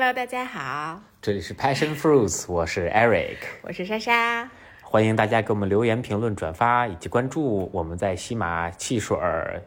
[0.00, 4.48] Hello，大家好，这里是 Passion Fruits，我是 Eric，我是莎莎。
[4.92, 9.16] 欢迎大家给我们留言、评论、转发以及关注我们在西马、汽水、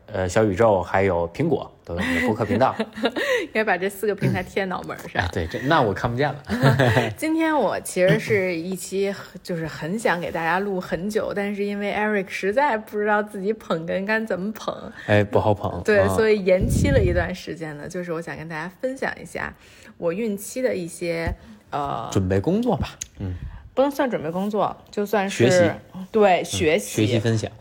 [0.08, 2.76] 呃小宇宙还有苹果都有我们的播客频道。
[3.44, 5.26] 应该把这四个平台贴脑门上。
[5.32, 6.44] 对，这那我看不见了。
[7.16, 14.76] 今天我其实是一期，就是很想给大家录很久，但是因为 Eric 实在不知道自己捧哏该怎么捧，
[15.08, 15.82] 哎，不好捧。
[15.86, 17.88] 对，啊所以延期了一段时间呢。
[17.88, 19.54] 就是我想跟大家分享一下
[19.98, 21.34] 我孕期的一些
[21.70, 23.34] 呃，准备工作吧，嗯，
[23.74, 25.72] 不能算准备工作，就算是学习
[26.12, 27.52] 对学学习分享。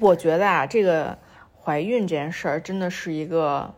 [0.00, 1.16] 我觉得啊，这个
[1.60, 3.72] 怀孕这件事儿真的是一个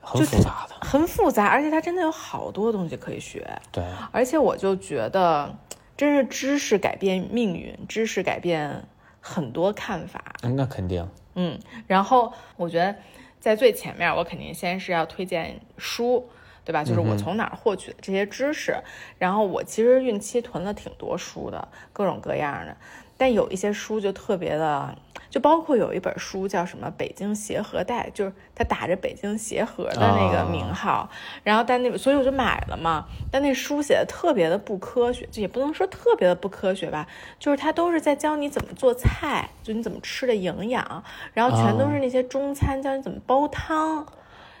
[0.00, 3.46] 很复杂的，很复杂，而且它真的有好多东西可以学。
[3.70, 5.58] 对，而且我就觉得，
[5.96, 8.84] 真是知识改变命运，知识改变
[9.20, 10.22] 很多看法。
[10.42, 11.06] 嗯那肯定。
[11.34, 12.94] 嗯，然后我觉得
[13.38, 16.28] 在最前面，我肯定先是要推荐书，
[16.64, 16.84] 对吧？
[16.84, 18.76] 就是我从哪儿获取的这些知识。
[19.18, 22.76] 然后我其实孕期囤了挺多书的，各种各样的。
[23.16, 24.96] 但有一些书就特别的，
[25.28, 31.06] 就包括有一本书叫什么《北京协和带》，就是它打着北京协和的那个名号，
[31.44, 33.04] 然后但那所以我就买了嘛。
[33.30, 37.06] 但那书写的特别的不科学，就也不能说特别的不科学吧，
[37.38, 44.06] 就是它都是在教你怎么做菜，就你怎么吃的营养，然后全都是那些中餐，教你怎么煲汤。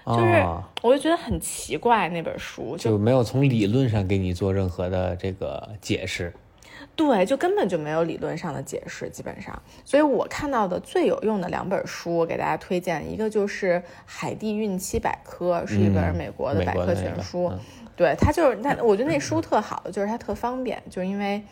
[0.06, 6.32] 就是哦我就觉得很奇怪，那本书就就没有从理论上给你做任何的这个解释。
[6.96, 9.62] 对，就根本就没有理论上的解释，基本上。
[9.84, 17.48] 所以我看到的最有用的两本书，我给大家推荐，一个就是《海地孕期百科》，是一本嗯美国的百科全书。
[17.48, 17.58] 嗯
[17.96, 21.42] 对，它就是它，我觉得那书特好，就是它特方便，就是因为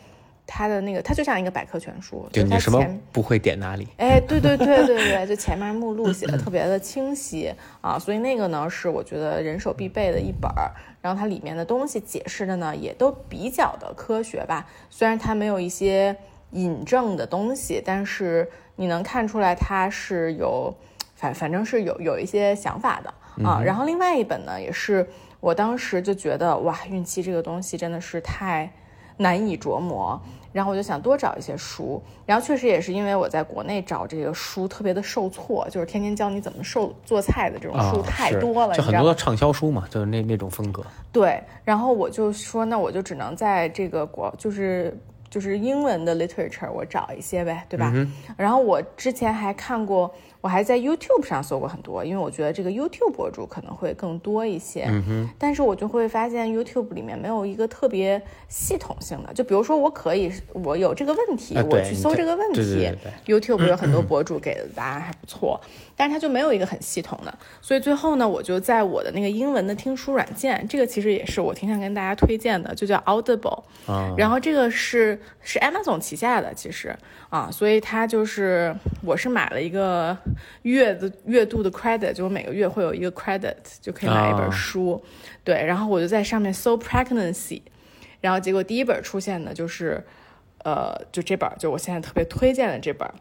[0.51, 3.87] 它的那个，它就像一个百科全书，就你什么不会点哪里。
[3.97, 10.71] 哎，对对对对对，就前面目录写的特别的清晰啊，所以那个呢是我觉得人手必备的一本儿。
[11.01, 16.17] 然后它里面的东西解释的呢也都比较的科学吧，虽然它没有一些
[16.51, 20.73] 引证的东西，但是你能看出来它是有，
[21.15, 23.13] 反反正是有有一些想法的
[23.47, 23.61] 啊。
[23.63, 25.07] 然后另外一本呢也是
[25.39, 28.69] 我当时就觉得哇，孕期这个东西真的是太
[29.17, 30.19] 难以琢磨。
[30.51, 38.83] 然后我就想多找一些书，然后确实也是因为我在国内找这个书特别的受挫，就是天天教你怎么受做菜的这种啊书太多了，就？
[38.83, 40.83] 很多畅销书嘛，就是那那种风格。
[41.11, 44.97] 对，然后我就说，那我就只能在这个国，就是
[45.29, 47.93] 就是英文的 literature 我找一些呗，对吧？
[48.35, 50.11] 然后我之前还看过，
[50.41, 54.85] 我还在 YouTube 上搜过很多，因为我觉得这个 YouTube 博主可能会更多一些。
[54.87, 62.61] 嗯但是我就会发现 YouTube 里面没有一个特别系统性的，就比如说我可以，我有这个问题，啊我去搜这个问题。
[62.61, 65.59] 对对对 YouTube 有很多 博主给的答案还不错，
[65.99, 74.15] 但是它就没有一个很系统的，所以最后呢，我就在我的那个英文的听书软件，这个其实也是我挺想跟大家推荐的，就叫 Audible，、啊。
[74.17, 76.95] 然后这个是是 Amazon 旗下的，其实。
[77.27, 78.73] 啊，所以它就是
[79.03, 80.17] 我是买了一个
[80.61, 84.49] 月的月度的 credit，就我每个月会有一个 credit 就可以买一本啊。
[84.49, 85.03] 书，
[85.43, 87.61] 对，然后我就在上面搜 pregnancy，
[88.21, 90.01] 然后结果第一本出现的就是，
[90.63, 93.13] 呃，就这本儿，就我现在特别推荐的这本儿，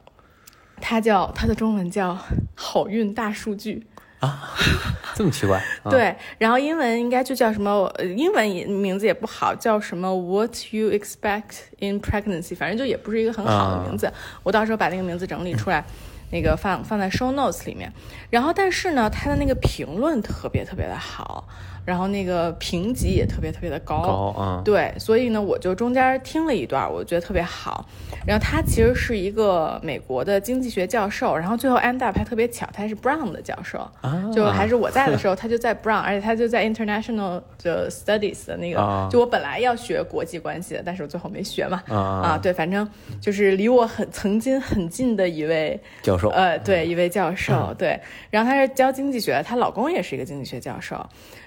[0.81, 2.13] 它叫它的中文叫
[2.55, 3.87] 《好运大数据》。
[4.27, 4.51] 啊
[5.15, 5.59] 这么奇怪。
[5.85, 7.85] 啊、对，然后英文应该就叫什么？
[7.97, 14.13] 呃英文也名字也不好，叫什么 “What you expect in pregnancy”，反正就也不是一个很好的名字。
[14.43, 15.85] 我到时候把那个名字整理出来，
[16.33, 17.93] 那个放放在 show notes 里面。
[18.31, 21.47] 然后，但是呢，它的那个评论特别特别的好，
[21.89, 23.97] 然后那个评级也特别特别的高。
[24.37, 27.87] 啊，对，所以呢，我就中间听了一段，我觉得特别好。
[28.27, 34.31] 然后他其实是一个美国的经济学教授，然后最后 end up 还特别巧，他是 Brown 的教授，啊。
[34.35, 39.09] 就还是我在的时候，他就在 Brown，而且他就在 International 的 Studies 的那个，啊。
[39.11, 41.83] 就我本来要学国际关系的，但是我最后没学嘛。
[41.89, 42.87] 啊啊，对，反正
[43.19, 46.29] 就是离我很曾经很近的一位教授。
[46.29, 50.95] 呃，对，一位教授，对，然后他是教经济学的，她老公也是一个经济学教授，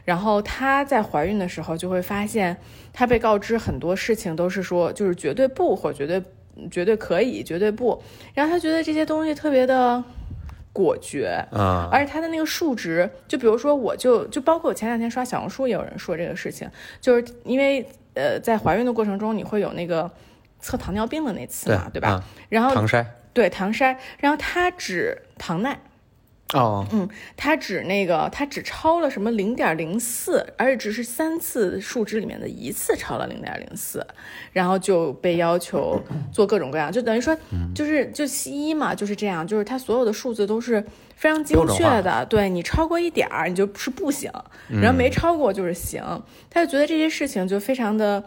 [0.05, 2.55] 然后她在怀孕的时候就会发现，
[2.91, 6.21] 她被告知很多事情都是说就是绝对不或绝对
[6.69, 8.01] 绝对可以，绝对不，
[8.33, 10.03] 然后她觉得这些东西特别的
[10.73, 11.89] 果决，啊。
[11.91, 20.11] 而且它的那个数值，就比如说，我就就包括我前两天刷小红书也有人说这个事情，就是因为呃，在怀孕的过程中，你会有那个
[20.59, 22.09] 测糖尿病的那次嘛，对吧？
[22.09, 23.05] 啊然后糖筛。
[23.33, 25.79] 对糖筛，然后它只糖耐，
[26.53, 27.07] 哦，嗯，
[27.37, 34.05] 他只那个，他只超了什么零点零四，而且只是三次数值里面的一次超了零点零四，
[34.51, 36.01] 然后就被要求
[36.31, 37.35] 做各种各样，就等于说，
[37.73, 40.83] 就是就西医嘛，就是这样，就是他所有的数字都是
[41.15, 44.29] 非常精确的，对你超过一点儿你就是不行，
[44.67, 46.03] 然后没超过就是行，
[46.49, 48.23] 他就觉得这些事情就非常的。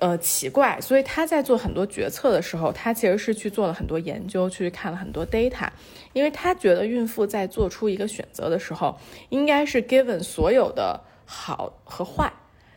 [0.00, 5.68] 呃，奇怪，所以他在做很多决策的时候，他其实是去做了很多研究，去看了很多 data，
[6.12, 8.98] 因为他觉得孕妇在做出一个选择的时候，
[9.28, 12.32] 应该是 given 所有的好和坏，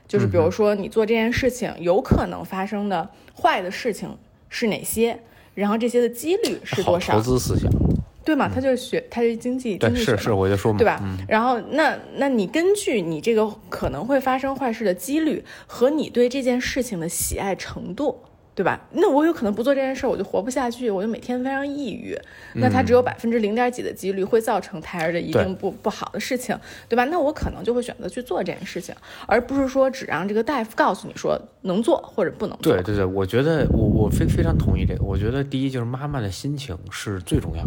[0.07, 4.15] 就是比如说你做这件事情有可能发生的坏的事情
[4.47, 5.19] 是哪些，
[5.55, 7.13] 然后这些的几率是多少？
[7.13, 7.67] 投资思想。
[8.27, 8.51] 对嘛？
[8.53, 11.01] 他就学，他是经济经济学，是是，我就说嘛，对吧？
[11.29, 18.19] 然后那那你根据你这个可能会发生坏事的几率和你对这件事情的喜爱程度。
[18.57, 18.81] 对吧？
[18.93, 22.17] 那我有可能不做这件事儿，我就活不下去，我就每天非常抑郁。
[22.55, 26.57] 那它只有百分之零点几的几率会造成胎儿的一定不不好的事情，
[26.89, 27.05] 对吧？
[27.05, 28.95] 那我可能就会选择去做这件事情，
[29.27, 32.73] 而不是说只让这个大夫告诉你说能做或者不能做。
[32.73, 35.03] 对对对，我觉得我我非非常同意这个。
[35.03, 37.63] 我觉得第一就是妈妈的心情是最重要，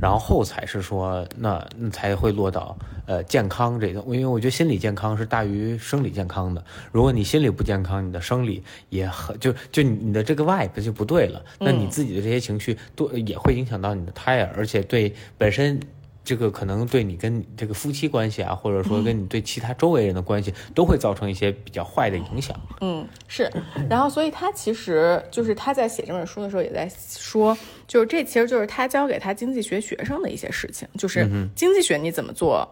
[0.00, 1.62] 然后才是说那
[1.92, 2.74] 才会落到
[3.04, 6.64] 呃健康这个，因为我觉得心理健康是大于生理健康的。
[6.92, 10.14] 如果你心理不健康，你的生理也很就就你。
[10.14, 15.80] 的这个外不就不对了，那你自己的这些情绪都也会影响到你的胎儿，而且对本身
[16.24, 22.58] 这个可能对你跟这个夫妻关系啊，或者说跟你对其他周围人的关系，都会造成一些比较坏的影响。
[22.80, 23.50] 嗯，是。
[23.90, 27.56] 然后，所以他其实就是他在写这本书的时候也在说，
[27.86, 32.66] 就是这其实就是他教给他经济学学生的一些事情，就是经济学你怎么做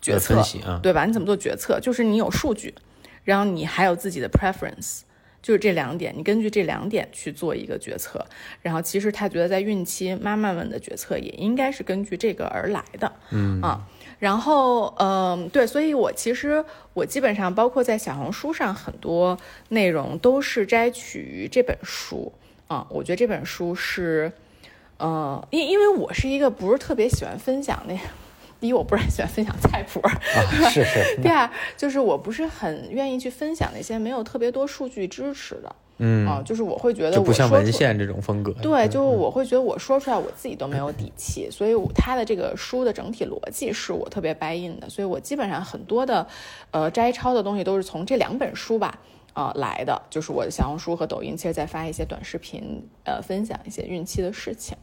[0.00, 0.42] 决策，
[0.82, 1.04] 对吧？
[1.04, 1.78] 你怎么做决策？
[1.78, 2.74] 就是你有数据，
[3.24, 5.00] 然后你还有自己的 preference。
[5.46, 8.26] 就是这两点，你根据这两点去做一个决策，
[8.62, 13.86] 然后其实他觉得在孕期，妈妈们的决策也应该是根据这个而来的，嗯啊，
[14.18, 16.64] 然后嗯对，所以我其实
[16.94, 19.38] 我基本上包括在小红书上很多
[19.68, 22.32] 内容都是摘取于这本书
[22.66, 24.32] 啊，我觉得这本书是，
[24.96, 27.96] 呃，因因为我是一个不是特别喜欢分享那。
[28.60, 30.00] 第一，我不是很喜欢分享菜谱，
[30.70, 31.16] 是是。
[31.22, 38.52] 第二，就是我不是很愿意去分享那些没有特别多数据支持的，嗯啊，就是我会觉得我不像文献这种风格。
[38.62, 46.26] 对，就是我会觉得我说出来我自己都没有底气，所以他的这个书的整体逻辑是我特别 buy in 的，所以我基本上很多的
[46.70, 48.98] 呃摘抄的东西都是从这两本书吧。
[49.36, 54.74] 啊，来的就是我的小红书和抖音，其实在发一些短视频，呃，分享一些孕期的事情，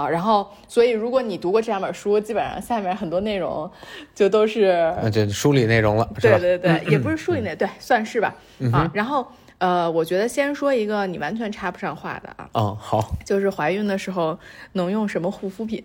[0.00, 3.70] 啊，然后，所以如果你读过这两本书，基本上下面很多内容
[4.14, 8.34] 就都是，啊，这书里内容了，对对对，也不是梳理内，对，算是吧，
[8.72, 9.26] 啊，然后，
[9.58, 14.38] 呃，我觉得先说一个你完全插不上话的啊，哦，好，就是怀孕的时候
[14.72, 15.84] 能用什么护肤品？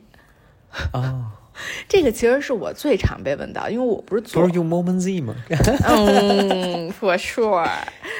[0.92, 1.32] 啊。
[1.88, 5.34] 这个其实是我最常被问到，因为我不是做不是用 Moment Z 吗？
[5.88, 7.66] 嗯，For sure，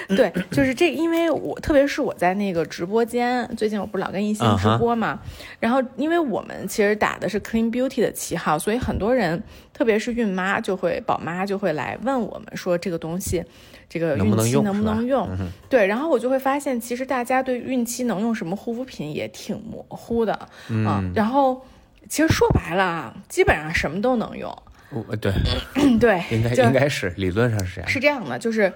[0.10, 5.20] 对，就是这，因为我特别是我在那个直播间，最近我不是老跟一心直播嘛，
[5.60, 9.42] 然后因为我们其实打的是 Clean Beauty 的旗号，所以很多人，
[9.74, 13.44] 特别是孕妈就会宝妈就会来问我们说这个东西，
[13.90, 15.30] 这个孕期能不能用？
[15.70, 20.38] 对，然后我就会发现，其实大家对孕期能用什么护肤品也挺模糊的，
[20.70, 21.66] 嗯，然后。
[22.08, 24.56] 其实说白了啊，基本上什么都能用。
[24.92, 25.34] 呃，对，
[26.00, 27.90] 对，应该应该是理论上是这样。
[27.90, 28.72] 是这样的，就是，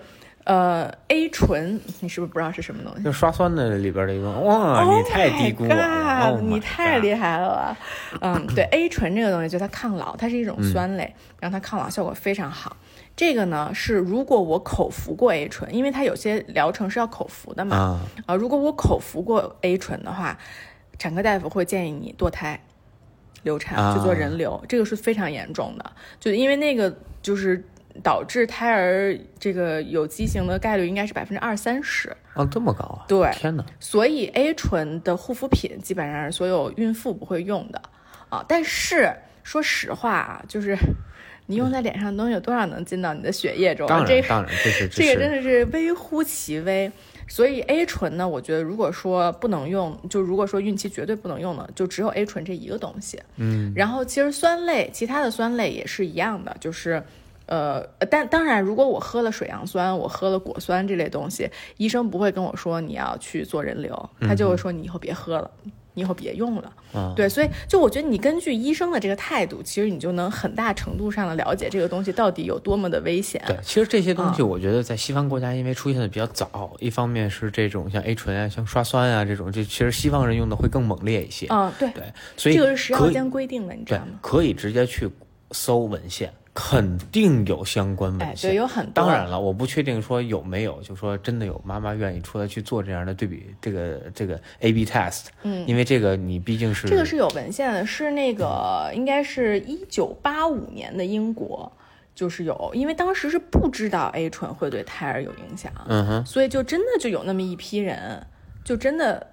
[0.46, 3.04] 呃，A 醇，你是不是不知道是什么东西？
[3.04, 4.32] 就刷酸的里边的一个。
[4.32, 7.78] 哇，你太低估我了，你太厉害了。
[8.22, 12.76] 嗯，对，A 醇这个东西就它抗老，它是一种酸类，然后它抗老效果非常好。
[13.16, 18.02] 这个呢是如果我口服过 A 醇，因为它有些疗程是要口服的嘛。
[18.26, 20.38] 啊，如果我口服过 A 醇的话，
[20.98, 22.60] 产科大夫会建议你堕胎。
[23.44, 27.64] 流产去做人流，这个是非常严重的，就因为那个就是
[28.02, 33.06] 导致胎儿这个有畸形的概率应该是百分之二三十啊，这么高啊！
[33.08, 33.66] 对，天哪！
[33.80, 37.82] 所以 A 醇的护肤品基本上是所有孕妇不会用的
[38.30, 38.44] 啊。
[38.48, 39.14] 但是
[39.44, 40.78] 说实话啊，就是
[41.48, 43.88] 你用在脸上的东西有多少能进到你的血液中？
[43.88, 46.92] 当然，当然，这是 这个真的是微乎其微。
[47.28, 53.22] 所以 A 醇呢，我觉得如果说不能用，就如果说孕期绝对不能用的，就只有 A 醇这一个东西。
[53.36, 57.04] 嗯，然后其实酸类，其他的酸类也是一样的，就是，
[57.50, 65.52] 呃，但当然，如果我喝了水杨酸，我喝了果酸这类东西，医生不会跟我说你要去做人流，他就会说你以后别喝了。
[65.96, 66.72] 你以后别用了。
[66.94, 73.42] 嗯，对，所以就我觉得你根据医生的这个态度，其实你就能很大程度上的了解这个东西到底有多么的危险。
[73.48, 81.48] 对，其实这些东西，嗯我觉得在西方国家因为出现的比较早，一方面是这种像 A 醇啊、像刷酸啊这种，就其实西方人用的会更猛烈一些。
[81.50, 82.04] 嗯，对，对，
[82.38, 84.20] 所以这个是食药监规定的，你知道吗？
[84.22, 85.10] 可以直接去
[85.52, 88.52] 搜文献，肯定有相关哎，文献。
[88.52, 88.92] 对，有很多。
[88.94, 101.72] 当然了，我不确定说有没有，就说真的有妈妈愿意出来去做这样的对比，这个这个 A/B test，嗯，因为这个你毕竟是这个是有文献的，是那个应该是一九八五年的英国，
[102.14, 108.22] 就是有，因为当时是不知道 A 醇会对胎儿有影响，嗯哼，所以就真的就有那么一批人，
[108.66, 109.26] 就真的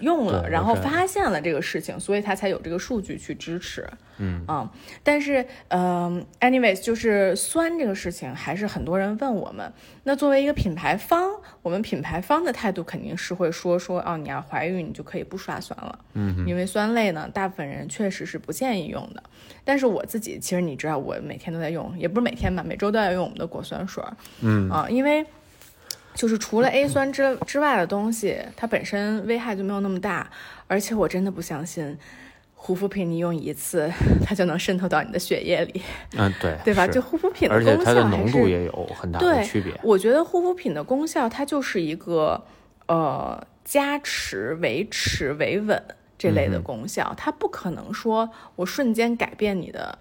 [0.00, 3.86] 用了，然后发现了这个事情，所以他才有这个数据去支持。
[4.20, 4.68] 嗯啊、
[5.04, 9.72] 但是，嗯、a n y w a y s 就是酸这个事情，还是很多人问我们。
[10.02, 11.30] 那作为一个品牌方，
[11.62, 15.96] 我们品牌方的态度肯定是会说说，哦，你要怀孕，你就可以不刷酸了。
[16.14, 19.22] 嗯因为酸类呢，大部分人确实是不建议用的。
[19.64, 24.02] 但是我自己，其实你知道，我每天都在用，也不是每天吧，每周都要用我们的果酸水。
[24.40, 25.24] 嗯啊，因为
[26.18, 30.28] 就是除了 A 酸之之外的东西，它本身危害就没有那么大，
[30.66, 31.96] 而且我真的不相信。
[32.60, 33.88] 护肤品你用一次，
[34.26, 35.80] 它就能渗透到你的血液里，
[36.16, 36.88] 嗯对对吧？
[36.88, 39.72] 就护肤品而且功它的浓度也有很大的对区别。
[39.80, 42.44] 我觉得护肤品的功效，它就是一个
[42.88, 45.80] 呃加持、维持、维稳
[46.18, 49.96] 这类的功效，它不可能说我瞬间改变你的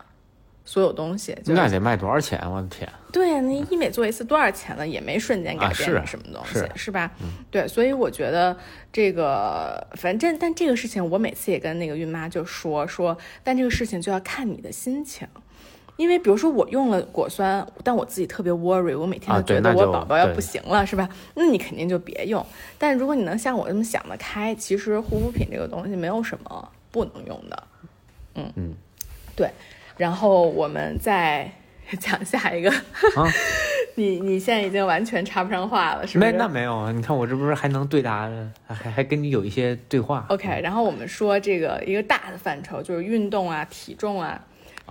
[0.67, 1.33] 所有东西。
[1.43, 2.39] 就是那得卖多少钱？
[2.51, 2.87] 我的天！
[3.11, 4.85] 对呀，那医美做一次多少钱了？
[4.85, 7.09] 也没瞬间改变你什么东西，是吧？
[7.49, 8.55] 对，所以我觉得
[8.91, 15.25] 这个，反正但这个事情，我每次也跟那个孕妈就说说，但这个事情就要看你的心情。
[15.95, 21.09] 因为比如说我用了果酸，但我自己特别 worry，我每天啊都觉得我宝宝要不行了，是吧？
[21.33, 22.45] 那你肯定就别用。
[22.77, 27.63] 但如果你能像我这么想得开，其实护肤品这个东西没有什么不能用的。
[28.35, 28.73] 嗯嗯，
[29.35, 29.49] 对。
[29.97, 31.51] 然后我们再
[31.99, 32.69] 讲下一个。
[32.71, 33.25] 啊
[33.99, 36.31] 你你现在已经完全插不上话了，是吗没？
[36.37, 36.91] 那没有啊！
[36.91, 38.29] 你看我这不是还能对答，
[38.67, 40.23] 还还还跟你有一些对话。
[40.29, 44.39] OK，然后我们说这个一个大的范畴就是运动啊、体重啊、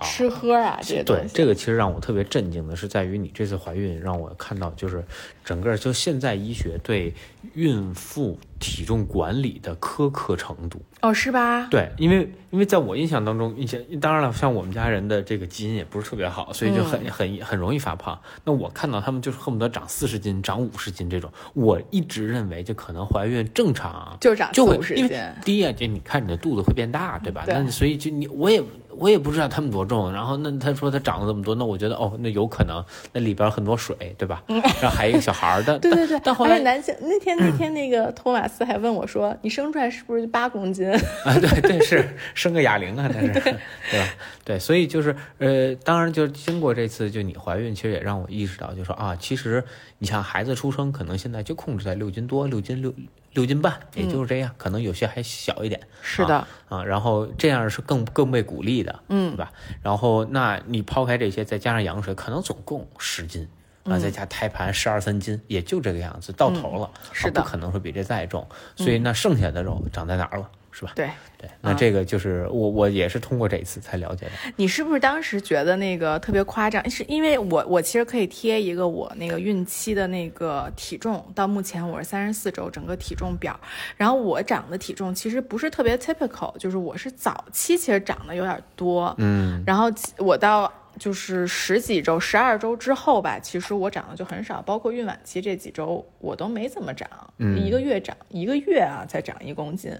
[0.03, 1.03] 吃喝啊这些。
[1.03, 5.03] 对这个其实让我特别震惊的是，在于你这次怀孕让我看到，就是
[5.43, 7.13] 整个就现在医学对
[7.53, 10.81] 孕妇体重管理的苛刻程度。
[11.01, 11.67] 哦，是吧？
[11.69, 18.19] 对，因为因为在我印象当中，以前当然了，像我们家人的这个基因也不是特别好，所以就很、很很容易发胖。
[18.43, 27.43] 那我看到他们就是恨不得长四十斤、长五十斤这种，我一直认为就可能怀孕正常就长就会40因为斤第一啊，就你看你的肚子会变大，对吧？
[27.45, 28.59] 对那所以就你我也
[28.97, 34.43] 我也不知道他们多重，然后那他说他长了这么多，那我觉得哦，那有可能那里边很多水，对吧？
[34.47, 44.07] 然后还有一个小孩儿的， 对对对，但但后来男性那天那天那个托马斯还问我说：“你生出来是不是就八公斤啊，对对是生个哑铃啊，那是 对吧？
[44.43, 49.63] 对，所以就是呃，当然就是经过这次就你怀孕，其实也让我意识到，就说啊，其实
[49.99, 52.93] 你像孩子出生，可能现在就控制在六斤多、六斤六
[53.37, 55.79] 六斤半，也就是这样，可能有些还小一点。
[56.01, 59.53] 是的啊啊，然后这样是更更被鼓励的，嗯对吧？
[59.83, 63.47] 然后那你抛开这些，再加上羊水，可能总共十斤。
[63.83, 74.31] 啊，再加胎盘十二三斤，也就这个样子，到头了，啊是的不可能说比这再重，所以那剩下的肉长在哪儿了，是吧？？”对对，那这个就是我我也是通过这一次才了解的。
[74.55, 76.87] 你是不是当时觉得那个特别夸张？
[76.89, 83.59] 是因为我我其实可以贴一个我那个孕期的那个体重，到目前我是三十四周整个体重表，
[83.95, 99.91] 然后我长的体重其实不是特别 typical，就是我是早期其实长得有点多，嗯，然后我到就是十几周、十二周之后吧，其实我长得就很少，包括孕晚期这几周我都没怎么长，嗯一个月长一个月啊才长一公斤，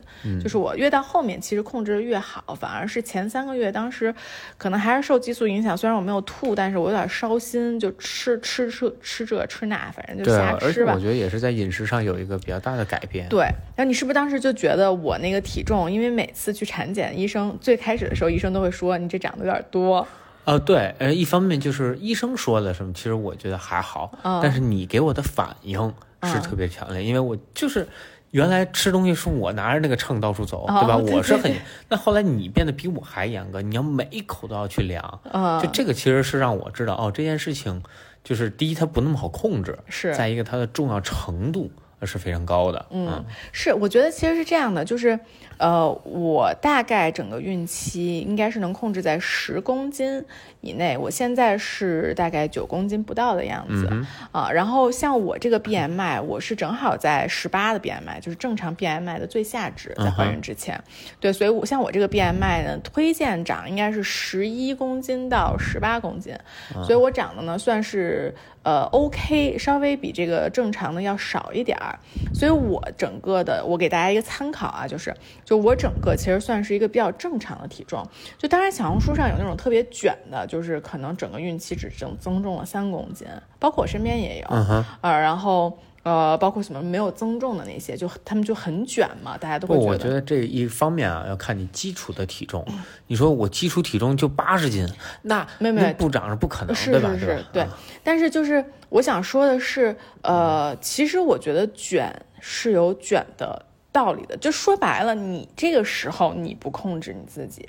[0.42, 4.14] 就是我越到后面其实控制的越好，反而是前三个月当时
[4.58, 11.00] 可能还是受激素影响，虽然我没有吐，但是我有点烧心，就吃吃吃吃这吃那，反正就对瞎吃吧我。
[11.00, 13.28] 觉得也是在饮食上有一个比较大的改变。
[13.30, 13.42] 对，
[13.76, 20.06] 然后你是不是当时就觉得我那个体重，因为每次去产检，医生最开始的时候，医生都会说你这长得有点多，
[20.48, 25.80] 呃，对，呃，一方面就是医生说的什么，其实我觉得还好，嗯但是你给我的反应
[26.24, 27.88] 是嗯特别强烈，因为我就是。
[28.32, 30.98] 原来吃东西是我拿着那个秤到处走，哦对吧？
[30.98, 31.50] 我是很
[31.88, 37.82] 那后来你变得比我还严格，你要每一口都要去量，嗯，就这个其实是让我知道哦，这件事情
[38.26, 41.72] 就是第一它不那么好控制，是再一个它的重要程度
[42.06, 42.86] 是非常高的。
[42.92, 45.20] 嗯，是，我觉得其实是这样的，就是，
[45.58, 50.24] 呃，我大概整个孕期应该是能控制在十公斤
[50.68, 53.88] 以内，我现在是大概九公斤不到的样子、
[54.32, 54.52] 啊。
[54.52, 60.82] 然后像我这个 BMI，我是正好在十八的 BMI，就是正常 BMI 的最下值，在怀孕之前。
[61.20, 66.36] 对，所以我像我这个 BMI 呢，推荐长应该是十一公斤到十八公斤，
[66.84, 71.98] 所以我长得呢算是呃 OK，稍微比这个正常的要少一点儿。
[72.34, 75.14] 所以我整个的，我给大家一个参考啊，就是
[75.46, 78.06] 就我整个其实算是一个比较正常的体重。
[78.38, 83.28] 就当然小红书上有那种特别卷的，就是可能整个孕期只增增重了三公斤，
[83.60, 85.78] 包括我身边也有，嗯哼，呃，然后。
[86.04, 92.66] 呃，包括什么没有增重的那些，就他们就很卷嘛，大家都不，会我觉得这一方面啊，要看你基础的体重。
[93.08, 94.88] 你说我基础体重就八十斤，
[95.24, 97.10] 那没没不长是不可能，是对吧？
[97.16, 97.78] 是是，对啊。
[98.06, 102.10] 但是就是我想说的是，呃，其实我觉得卷
[102.40, 104.38] 是有卷的道理的。
[104.38, 107.68] 就说白了，你这个时候你不控制你自己，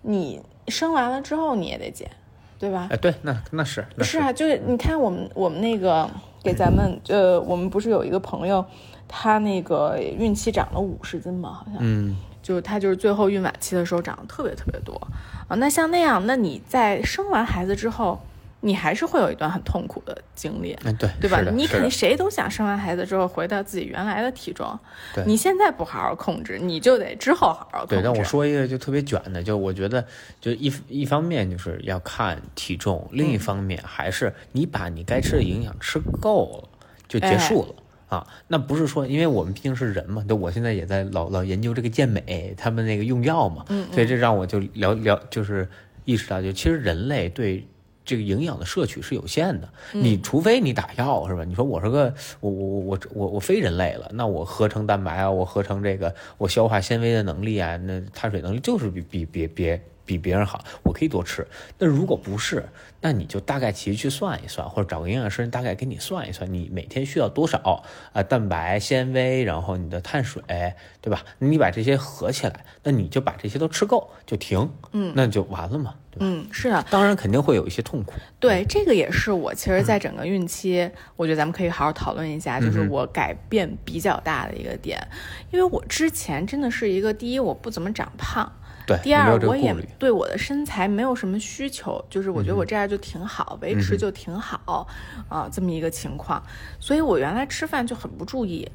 [0.00, 2.10] 你生完了之后你也得减，
[2.58, 2.88] 对吧？
[2.90, 6.08] 哎，对，那那是那是啊，就是你看我们我们那个
[6.42, 8.64] 给咱们呃， 我们不是有一个朋友，
[9.06, 14.94] 他那个孕期长了五十斤嘛，好像，嗯，就是他就是最后孕晚期的时候长得特别特别多
[15.48, 15.56] 啊。
[15.56, 18.20] 那像那样，那你在生完孩子之后，
[18.60, 21.40] 你还是会有一段很痛苦的经历，嗯，对，对吧？
[21.52, 24.78] 你肯定谁都想生完孩子之后回到自己原来的体重，
[25.14, 27.96] 对你现在不好好控制，你就得之后好好控制。
[27.96, 30.04] 对，但我说一个就特别卷的，就我觉得，
[30.40, 36.68] 就一一方面就是要看体重，另一方面还是你把你该吃的营养吃够了
[37.06, 37.74] 就结束了。
[38.08, 45.68] 啊，那不是说，因为我们毕竟是人嘛，就我现在也在老老研究这个健美，他们那个用药嘛，嗯所以这让我就聊聊，就是
[46.06, 47.68] 意识到，就其实人类对
[48.08, 51.44] 这个营养的摄取是有限的，你除非你打药是吧？
[51.44, 61.46] 你说我是个我我我我我我非人类了，那我合成蛋白啊，我合成这个我消化纤维的能力啊，那碳水能力就是比比别别比别人好，我可以多吃。
[61.78, 62.66] 那如果不是，
[63.02, 67.84] 那你就大概其实去算一算，或者找个营养师大概给你算一算，你每天需要多少
[68.14, 70.42] 啊、蛋白、纤维，然后你的碳水，
[71.02, 71.22] 对吧？
[71.38, 76.26] 你把这些合起来，那你就把这些都吃够就停，嗯，那就完了嘛，对吧？
[76.26, 84.98] 嗯，是的，当然肯定会有一些痛苦，对，这个也是我其实，在整个孕期，我觉得咱们可以好好讨论一下，就是我改变比较大的一个点，
[85.52, 88.50] 因为我之前真的是一个第一我不怎么长胖，
[88.88, 89.76] 对，第二我也？
[89.98, 94.88] 对我的身材没有什么需求，就是我觉得我这样就挺好，维持就挺好
[95.28, 96.42] 啊、这么一个情况，
[96.80, 98.66] 所以我原来吃饭就很不注意。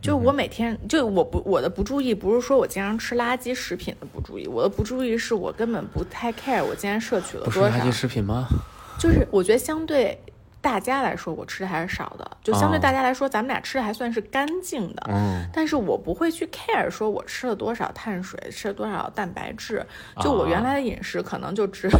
[0.00, 7.68] 就我每天就我不我的不注意，不是说我经常吃垃圾食品的不注意，我的不注意是我根本不太 care 我今天摄取了多少。
[7.68, 8.46] 垃圾食品吗？
[9.00, 10.20] 就是我觉得相对
[10.60, 12.30] 大家来说，我吃的还是少的。
[12.42, 15.02] 就相对哦大家来说，咱们俩吃的还算是干净的。
[15.08, 19.84] 嗯，但是我不会去 care 说我吃了多少碳水，吃了多少蛋白质。
[20.20, 21.88] 就我原来的饮食可能就只。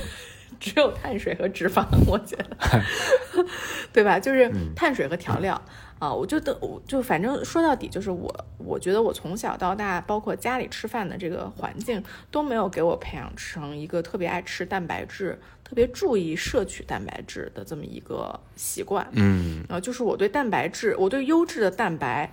[0.61, 2.57] 只有碳水和脂肪，我觉得，
[3.93, 4.19] 对吧？
[4.19, 5.61] 就是碳水和调料
[5.99, 19.09] 啊，我就等，我就反正说到底就是我，我觉得我从小到大，包括家里吃饭的这个环境，都没有给我培养成一个特别爱吃蛋白质、特别注意摄取蛋白质的这么一个习惯。
[19.13, 22.33] 嗯，啊，就是我对蛋白质，我对优质的蛋白，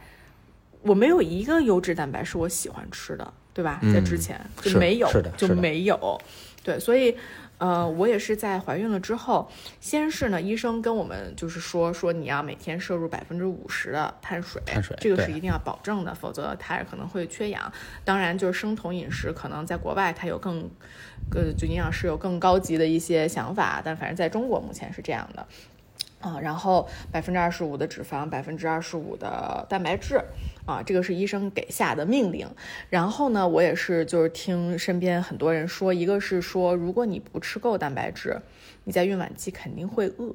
[0.84, 3.80] 我没有一个优质蛋白是我喜欢吃的，对吧？
[3.92, 6.22] 在之前嗯就没有，就没有。
[6.64, 7.16] 对，所以
[7.58, 17.72] 呃，我也是在怀孕了之后，先是呢，医生跟我们就是说说你要每天摄入百分之五十的碳水，碳水这个是一定要保证的，否则胎儿可能会缺氧。
[18.04, 20.70] 当然，就是生酮饮食，可能在国外它有更，
[21.32, 25.48] 呃，就营养师有更高级的一些想法，但反正在中国目前是这样的。
[26.26, 30.20] 啊，然后百分之二十五的脂肪，百分之二十五的蛋白质，
[30.66, 32.50] 啊，这个是医生给下的命令。
[32.90, 38.42] 然后呢，我也是就是听身边很多人说，一个是说，如果你不吃够蛋白质，
[38.86, 40.34] 你在孕晚期肯定会饿。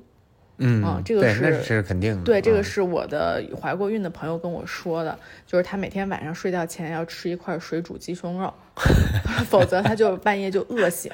[0.62, 2.22] 嗯啊这个，是那是肯定的。
[2.22, 8.53] 对，这个啊是我的怀过孕的朋友跟我说的，就是他每天晚上睡觉前要吃一块水煮鸡胸肉，
[9.48, 11.11] 否则他就半夜就饿醒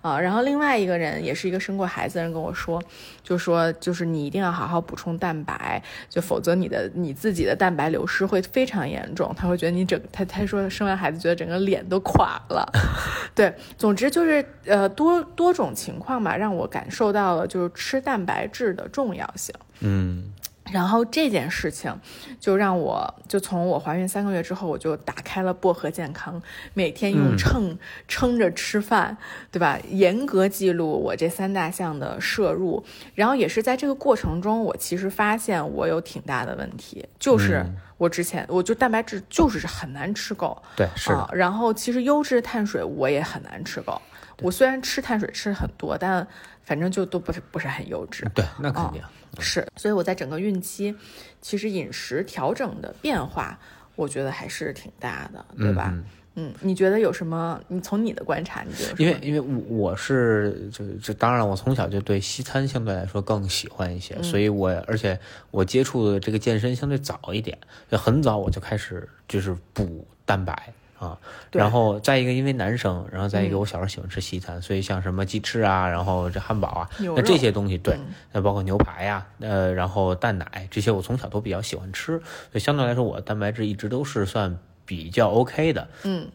[0.00, 0.18] 啊。
[0.18, 2.82] 然后另外一个人也是一个生过孩子的人跟我说，
[3.22, 12.70] 就说就是你一定要好好补充蛋白，就否则你的你自己的蛋白流失会非常严重，他会觉得你整他他说生完孩子觉得整个脸都垮了。
[13.34, 19.54] 对，总之就是呃多多种情况吧，让我感受到了就是吃蛋白质的重要性。
[19.80, 20.32] 嗯，
[20.72, 21.94] 然后这件事情
[22.40, 26.40] 就让我就从我怀孕三个月之后，我就打开了薄荷健康，
[26.72, 29.16] 每天用秤称着吃饭，
[29.52, 29.78] 对吧？
[29.90, 32.82] 严格记录我这三大项的摄入。
[33.14, 37.64] 然后也是在这个过程中，我其实发现我有挺大的问题，就是
[37.98, 41.28] 我之前我就蛋白质就是很难吃够，对，是的。
[41.34, 44.00] 然后其实优质碳水我也很难吃够。
[44.40, 46.26] 我虽然吃碳水吃很多，但
[46.64, 48.28] 反正就都不是不是很优质。
[48.34, 49.02] 对，那肯定
[49.38, 49.66] 是。
[49.76, 50.94] 所以我在整个孕期，
[51.40, 53.58] 其实饮食调整的变化，
[53.94, 55.94] 我觉得还是挺大的，对吧？
[56.36, 57.60] 嗯，你觉得有什么？
[57.68, 58.94] 你从你的观察，你觉得？
[58.98, 65.16] 因为因为我我是就就当然，我从小就对西餐相对来说更喜欢一些，所以我而且
[65.52, 67.56] 我接触的这个健身相对早一点，
[67.88, 70.72] 就很早我就开始就是补蛋白。
[71.04, 71.18] 啊，
[71.52, 77.98] 然后再一个，因为男生，然后再一个，我小时候喜欢吃西餐，所以像什么鸡翅啊，然后这汉堡啊，那这些东西，对，
[78.32, 85.88] 那包括牛排呀，呃，然后蛋奶这些，我从小都比较喜欢吃，所以相对来说，我蛋白质一直都是算比较 OK 的。
[86.02, 86.28] 嗯，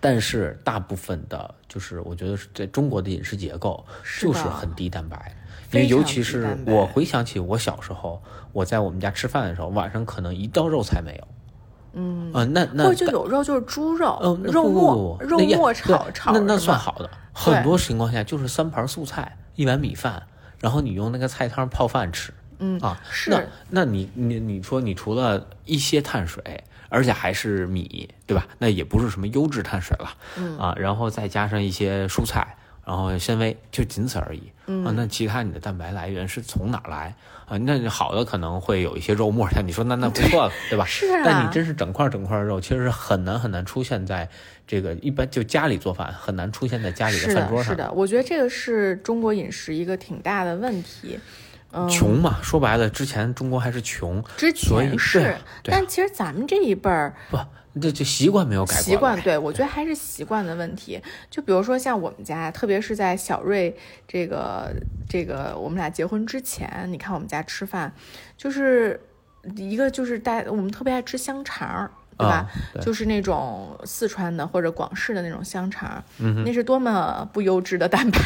[0.00, 3.84] 但是大部分的，就是我觉得是在中国的饮食结构
[4.20, 5.34] 就是很低蛋白，
[5.72, 11.28] 因为尤其是我回想起我小时候，我在我们家吃饭的时候，晚上可能一道肉菜没有。
[11.98, 17.10] 嗯啊，那那或者就有肉，就是猪肉，嗯，肉末肉末炒炒，那那算好的。
[17.32, 20.22] 很多情况下就是三盘素菜，一碗米饭，
[20.60, 22.32] 然后你用那个菜汤泡饭吃。
[22.60, 23.30] 嗯啊，是。
[23.30, 28.46] 那那你你你说你除了一些碳水，而且还是米，对吧？
[28.58, 30.10] 那也不是什么优质碳水了。
[30.36, 34.52] 嗯啊，然后再加上一些蔬菜，然后纤维，就仅此而已。
[34.66, 37.14] 嗯啊，那其他你的蛋白来源是从哪来？
[37.48, 40.84] 啊，那好的可能会有一些肉末，像你说那那不错了，对吧？
[40.84, 41.22] 是啊。
[41.24, 44.28] 但你真是整块整块肉，其实是很难很难出现在
[44.66, 47.72] 这个一般就家里做饭很难出现在家里的饭桌上。
[47.72, 51.18] 是的，我觉得这个是中国饮食一个挺大的问题。
[51.72, 55.36] 嗯，穷嘛，说白了，之前中国还是穷，之前是。
[55.64, 57.38] 但其实咱们这一辈儿不。
[57.80, 58.82] 这这习惯没有改过。
[58.82, 61.00] 习惯对我觉得还是习惯的问题。
[61.30, 64.72] 就比如说像我们家，特别是在小瑞这个
[65.08, 67.92] 这个我们俩结婚之前，你看我们家吃饭，
[68.36, 69.00] 就是
[69.56, 71.90] 一个就是大我们特别爱吃香肠。
[72.18, 72.50] 对吧？
[72.82, 76.02] 就是那种四川的或者广式的那种香肠，
[76.44, 78.18] 那是多么不优质的蛋白。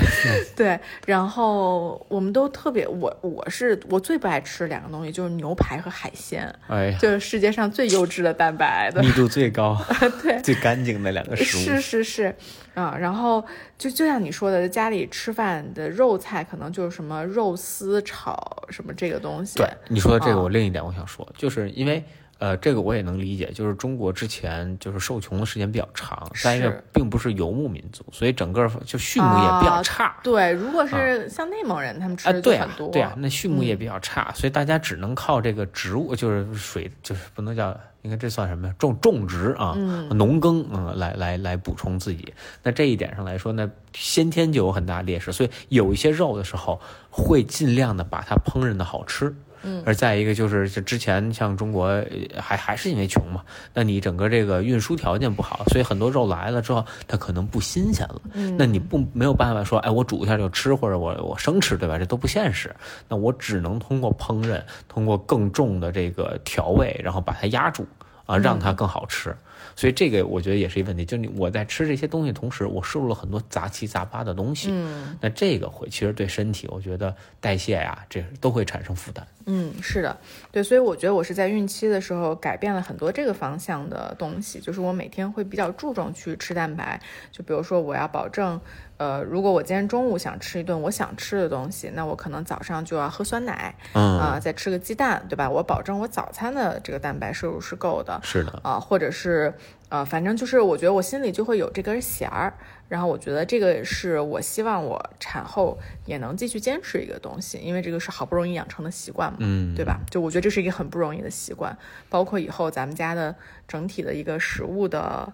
[0.54, 6.54] 对，然后我们都特别，我我是我最不爱吃两个东西，就是牛排和海鲜。
[6.66, 9.74] 哎，就是世界上最优质的蛋白，密度最高，
[10.22, 11.60] 对，最干净的两个食物。
[11.60, 12.36] 是是是，
[12.74, 13.42] 啊，然后
[13.78, 19.56] 就就像你说的，家里吃饭的肉菜可能就是什么肉丝炒什么这个东西。
[19.56, 22.04] 对，你说的这个，我另一点我想说，就是因为。
[22.38, 30.16] 呃，这个我也能理解，就是中国之前就是受穷的时间比较长，再一个并不是游牧民族，所以整个就畜牧业比较差。
[30.22, 32.88] 对，如果是像内蒙人，他们吃的就很多。
[32.90, 38.74] 对啊，那畜牧业比较差，所以大家只能靠这个植物，就是水，就是不能叫，应该这算什么呀？
[38.78, 39.74] 种种植啊，
[40.10, 42.32] 农耕啊，来来来补充自己。
[42.62, 49.34] 那这一点上来说，呢先天就有很大劣势，所以有一些肉的时候，会尽量的把它烹饪的好吃。
[49.62, 51.88] 嗯，而再一个就是，就之前像中国
[52.36, 53.42] 还还是因为穷嘛，
[53.74, 58.20] 那你整个这个运输条件不好，所以很多肉来了之后，它可能不新鲜了。
[58.34, 61.98] 嗯，那你不没有办法说，哎，我煮一下就吃，或者我我生吃，对吧？
[61.98, 62.74] 这都不现实。
[63.08, 67.86] 那我只能通过烹饪，通过更重的这个调味，然后把它压住
[68.26, 69.34] 啊，让它更好吃。
[69.78, 74.70] 所以这个我觉得也是一个问题，就是我在吃这些东西同时，我摄入了很多杂七杂八的东西。
[74.72, 79.24] 嗯，那这个会其实对身体，我觉得代谢呀，这都会产生负担。
[79.46, 80.18] 嗯，是的，
[80.50, 88.60] 对，所以我觉得我是在孕期的时候改变了很多这个方向的东西，就是我每天会比较注重去吃蛋白，就比如说我要保证。
[88.98, 95.48] 呃，如果我今天中午想吃一顿我想吃的东西，那我可能早上就要喝酸奶，啊，再吃个鸡蛋，对吧？
[95.48, 98.20] 我保证我早餐的这个蛋白摄入是够的。
[98.24, 99.54] 是的，啊，或者是，
[99.88, 102.52] 呃，反正就是我觉得我心里就会有这根弦儿，
[102.88, 110.00] 然后我觉得这个是我希望我产后也能继续坚持一个东西，因为这个是好不容易养成的习惯嘛，嗯，对吧？
[110.10, 113.32] 就我觉得这是一个很不容易的习惯，包括以后咱们家的
[113.68, 115.32] 整体的一个食物的。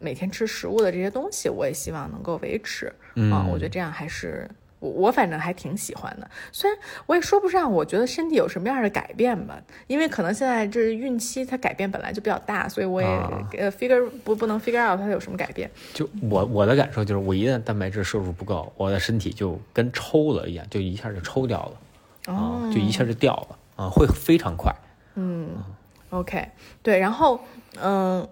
[0.00, 2.86] 每天吃食物的这些东西，我也希望能够维持
[3.30, 3.46] 啊。
[3.48, 6.28] 我觉得这样还是我我反正还挺喜欢的。
[6.50, 13.08] 虽然我也说不上，我觉得身体有什么样的改变吧，因为可能现在这孕期它改变本来就比较大，所以我也
[13.58, 15.70] 呃 figure 不不能 figure out 它有什么改变。
[15.92, 24.74] 就我我的感受就是，我一旦蛋白质摄入不够，我的身体就跟抽了一样，就一下就抽掉了啊，就一下就掉了啊，会非常快。
[25.14, 25.62] 嗯
[26.08, 26.48] ，OK，
[26.82, 27.38] 对，然后
[27.78, 28.26] 嗯。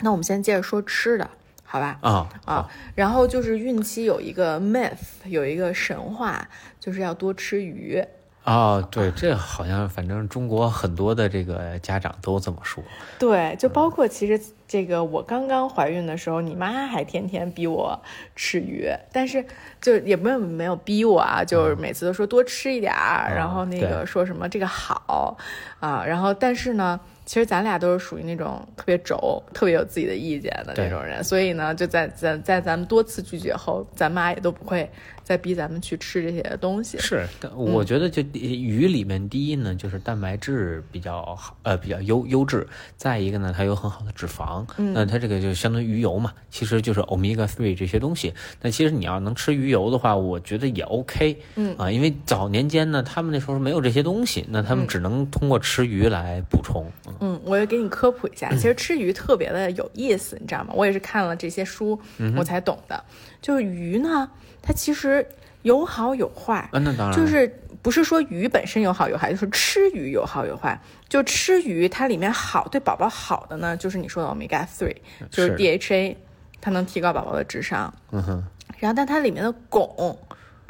[0.00, 1.30] 那我们先接着说吃的，
[1.64, 1.98] 好吧？
[2.02, 6.46] 啊啊，然后就是孕期有一个 myth，有一个神话，
[6.78, 8.04] 就是要多吃鱼
[8.44, 12.84] 哦，对，这好像反正中国很多的这个家长都这么说。
[13.18, 17.98] 对，就包括其实这个我刚刚怀孕的时候，你妈还天天逼我
[18.36, 19.42] 吃鱼，但是
[19.80, 25.38] 就也没有没有逼我啊，就是每次都说多吃一点儿，然后那个说什么这个好
[25.80, 27.00] 啊，然后但是呢。
[27.26, 34.88] 其实咱俩都是属于那种特别轴、特别有自己的意见的那种人，所以呢，就在在在咱们多次拒绝后，咱妈也都不会
[35.24, 36.96] 再逼咱们去吃这些东西。
[36.98, 42.60] 是，我觉得就鱼里面，第一呢就是蛋白质比较好，呃，比较优优质；
[42.96, 48.32] 再一个呢，它有很好的脂肪，那它这个就相当于鱼油嘛，其实就是 omega three 这些东西。
[48.60, 56.84] 那其实你要能吃鱼油的话，我觉得也 OK，嗯啊，因为早年间呢，他们那时候没有这些东西，那他们只能通过吃鱼来补充。
[57.08, 60.74] 嗯嗯，我也给你科普一下，其实吃鱼特别的有意思，你知道吗？
[60.76, 63.02] 我也是看了这些书，嗯我才懂的。
[63.40, 64.30] 就是鱼呢，
[64.66, 65.26] 它其实
[65.60, 67.46] 有好有坏，嗯，那当然，就是
[67.82, 70.80] 不是说鱼本身有好有坏，就是吃鱼有好有坏。
[71.06, 74.96] 就吃鱼，它里面好对宝宝好的呢，就是你说的 omega three，
[75.30, 76.16] 就是是 DHA，
[76.62, 77.92] 它能提高宝宝的智商。
[78.10, 78.42] 嗯哼，
[78.78, 80.16] 然后但它里面的汞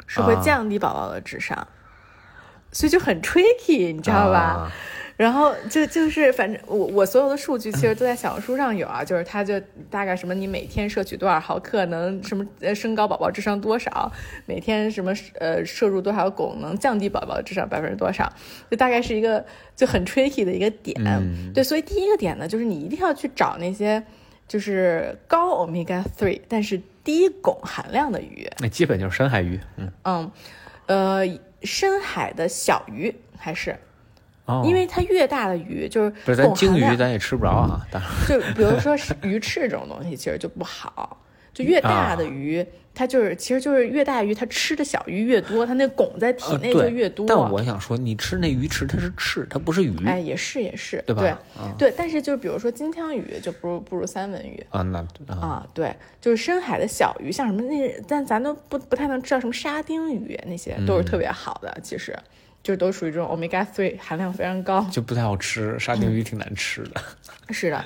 [0.05, 1.67] 是会啊降低宝宝的智商，
[2.71, 4.39] 所以就很 tricky，你知道吧？
[4.39, 4.71] 啊
[5.17, 9.57] 然后就就是反正我我所有的数据其实都在小红书上有啊，就是它就
[9.89, 14.11] 大概什么你每天摄取多少毫克能什么呃升高宝宝智商多少，
[14.45, 18.29] 每天什么呃摄入多少汞能降低宝宝智商百分之多少，
[18.69, 20.95] 就大概是一个就很 tricky 的一个点。
[21.05, 24.03] 嗯对，所以第一个点呢，就是你一定要去找那些
[24.49, 28.45] 就是高 omega three 但是低汞含量的鱼。
[28.59, 29.57] 那基本就是深海鱼。
[29.77, 30.31] 嗯，嗯，
[30.87, 33.73] 呃，深海的小鱼还是。
[34.45, 38.11] 哦，因为它越大的鱼，就是不是咱汞鲸鱼咱也吃不着啊，当然。
[38.27, 41.17] 就比如说鱼翅这种东西，其实就不好。
[41.53, 47.25] 就越大的鱼，它就是其实就是越大鱼，它吃的小鱼越多，它那汞在体内就越多。
[47.25, 49.95] 但我想说，你吃那鱼翅，它是翅，它不是鱼。
[50.05, 54.61] 哎，也是也是，对吧对啊对，但是就是比如说金枪鱼就不如不如三文鱼。
[54.69, 62.13] 啊，那啊，啊，对，就是深海的小鱼，像什么那，但咱都不不太能知道什么沙丁鱼那些都是特别好的，其实
[62.65, 64.81] 就都属于这种 omega three 含量非常高。
[64.91, 66.99] 就不太好吃，沙丁鱼挺难吃的。
[67.53, 67.85] 是的，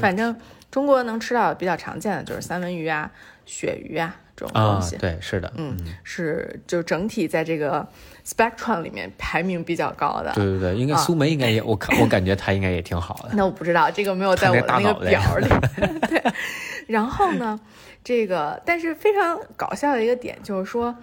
[0.00, 0.34] 反正
[0.70, 3.10] 中国能吃到比较常见的就是三文鱼啊、
[3.44, 7.84] 鳕鱼啊这种啊东西。，对，是的，嗯，是就整体在这个
[8.24, 10.30] spectrum 里面排名比较高的。
[10.34, 13.30] 对对对，应该啊苏梅应该也，我看我感觉她应该也挺好的。
[13.34, 15.48] 那我不知道，这个没有在我的那个表儿里。
[16.06, 16.22] 对，
[16.86, 17.58] 然后呢，
[18.04, 20.94] 这个但是非常搞笑的一个点就是说，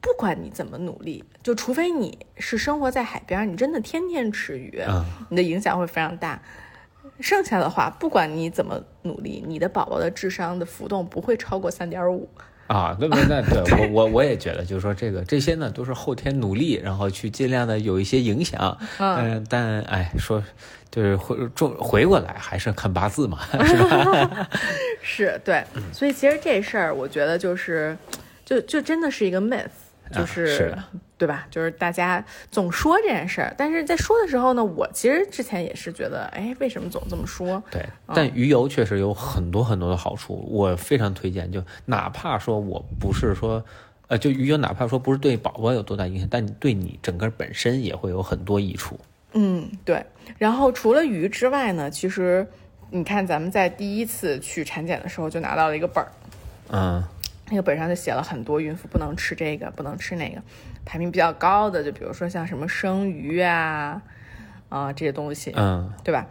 [0.00, 6.40] 不管你怎么努力，就除非你是生活在海边，你真的天天吃鱼，嗯你的影响会非常大。
[7.20, 12.28] 剩下的话，不管你怎么努力，你的宝宝的智商的浮动不会超过三点五。
[12.66, 20.42] 啊，那那那对我我我也觉得，就是说这个这些呢都是后天努力，然后去尽量的有一些影响，嗯、但哎说
[20.88, 24.48] 就是回回回过来还是看八字嘛，是吧？
[25.02, 27.96] 是对，所以其实这事儿，我觉得就是，
[28.50, 29.68] 就就真的是一个 myth，
[30.12, 30.76] 就啊是
[31.16, 31.46] 对吧？
[31.52, 37.62] 就是大家总说这件事儿，但是在说的时候呢，我其实之前也是觉得，哎，为什么总这么说？
[37.70, 41.52] 对，但鱼油确实有很多很多的好处，我非常推荐。
[41.52, 43.64] 就哪怕说我不是说，
[44.08, 48.98] 呃，就鱼油哪怕说不是对宝宝有多大影响，但对你整个本身也会有很多益处。
[49.34, 50.04] 嗯，对。
[50.38, 52.44] 然后除了鱼之外呢，其实
[52.90, 56.10] 你看咱们在第一次去产检的时候就拿到了一个本儿，
[56.72, 57.04] 嗯
[57.50, 60.40] 那个本上就写了很多孕妇不能吃这个，不能吃那个，
[60.84, 64.00] 排名比较高的，就比如说像什么生鱼啊，
[64.68, 65.52] 啊、这些东西。
[65.56, 66.26] 嗯对吧？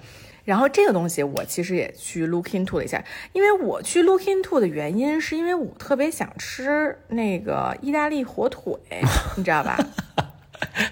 [0.45, 3.03] 然后这个东西我其实也去 look into 了一下，
[3.33, 8.73] 因为我去 look into 的原因是因为我特别想吃那个意大利火腿，
[9.37, 9.77] 你知道吧？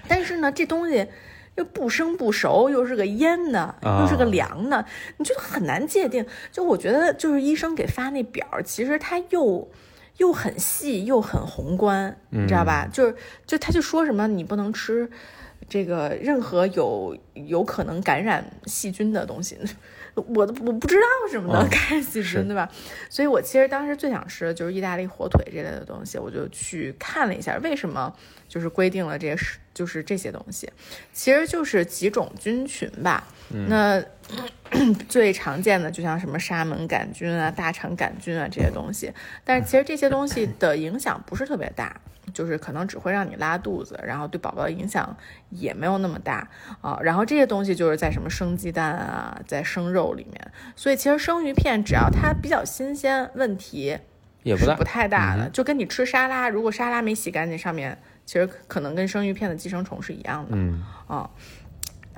[0.06, 1.08] 但是呢，这东西
[1.56, 4.84] 又不生不熟，又是个腌的，又是个凉的，
[5.16, 6.24] 你就很难界定。
[6.52, 9.68] 就我觉得，就是医生给发那表，其实他又。
[10.18, 12.86] 又很细又很宏观，你知道吧？
[12.92, 15.10] 就是就他就说什么你不能吃
[15.68, 19.58] 这个任何有有可能感染细菌的东西，
[20.14, 22.68] 我都我不知道什么能嗯感染细菌，对吧？
[23.08, 28.12] 所以我其实当时最想吃的就是意大利火腿这类的东西，我就去看了一下为什么
[28.48, 30.70] 就是规定了这些是就是这些东西，
[31.12, 33.26] 其实就是几种菌群吧。
[33.68, 34.02] 那
[35.08, 39.12] 最常见的就像什么沙门杆菌啊、大肠杆菌啊这些东西，
[39.44, 41.98] 但是其实这些东西的影响不是特别大，
[42.34, 45.16] 就是可能只会让你拉肚子，然后对宝宝的影响
[45.48, 46.46] 也没有那么大
[46.82, 46.98] 啊。
[47.02, 53.96] 然后这些东西就是在什么生鸡蛋啊，在生肉里面，所以其实生鱼片只要它比较新鲜，问题
[54.42, 60.50] 也不大不太大的，就跟你吃沙拉，如果沙拉没洗干净，上面其实可能跟生鱼片的寄生虫是一样的。
[60.52, 61.30] 嗯啊，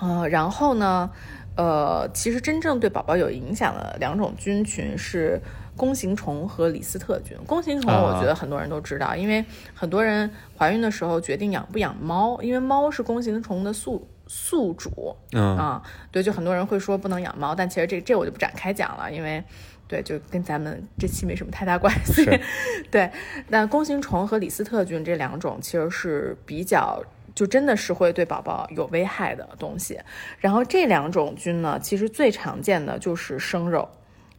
[0.00, 1.10] 呃，然后呢，
[1.56, 5.40] 呃，其实真正对宝宝有影响的两种菌群是
[5.76, 7.36] 弓形虫和李斯特菌。
[7.46, 15.14] 弓形虫我觉得很多人都知道，因为很多人怀孕的时候决定养不养猫，因为猫是弓形虫的宿宿主。
[15.32, 19.44] 嗯啊，对，就很多人会说不能养猫，但其实这这我就不展开讲了，因为
[19.86, 22.24] 对，就跟咱们这期没什么太大关系。
[22.90, 23.10] 对，
[23.48, 27.02] 那弓形虫和李斯特菌这两种其实是比较。
[27.34, 29.98] 就真的是会对宝宝有危害的东西，
[30.38, 33.88] 然后这两种菌呢，其实最常见的就是生肉，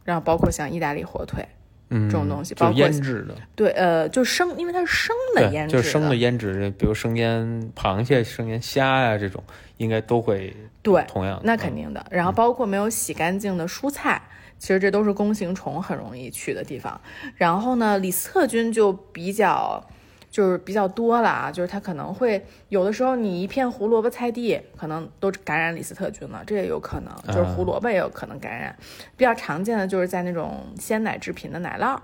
[0.04, 1.46] 然后包括像意大利火腿
[1.94, 9.44] 嗯，这种东西就包括腌制的，对，呃，就生，因为它是生的，腌制就是生的腌制，比如生腌螃蟹、生腌虾呀、这种，
[9.76, 11.38] 应该都会对，同样。
[11.44, 12.02] 那肯定的。
[12.10, 14.22] 然后包括没有洗干净的蔬菜，
[14.58, 16.98] 其实这都是弓形虫很容易去的地方。
[17.34, 19.84] 然后呢，李斯特菌就比较
[20.32, 28.74] 就是比较多了啊，就是它可能会有的时候你一片胡萝卜菜地可能都感染李斯特菌了，这也有可能，就是胡萝卜也有可能感染。
[29.14, 31.98] 比较常见的就是在那种鲜奶制品的奶酪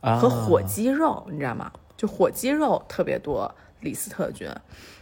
[0.00, 1.70] 啊和火鸡肉，你知道吗？
[1.96, 4.50] 就火鸡肉特别多李斯特菌。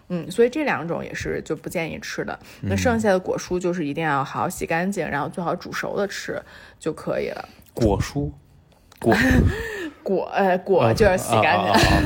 [0.09, 2.39] 嗯，所以这两种也是就不建议吃的。
[2.61, 6.41] 那剩下的果蔬就是一定要好好洗干净，然后最好煮熟的吃
[6.79, 7.49] 就可以了。
[7.75, 8.31] 果蔬，
[9.01, 9.13] 果
[10.07, 11.59] 果呃果就是洗干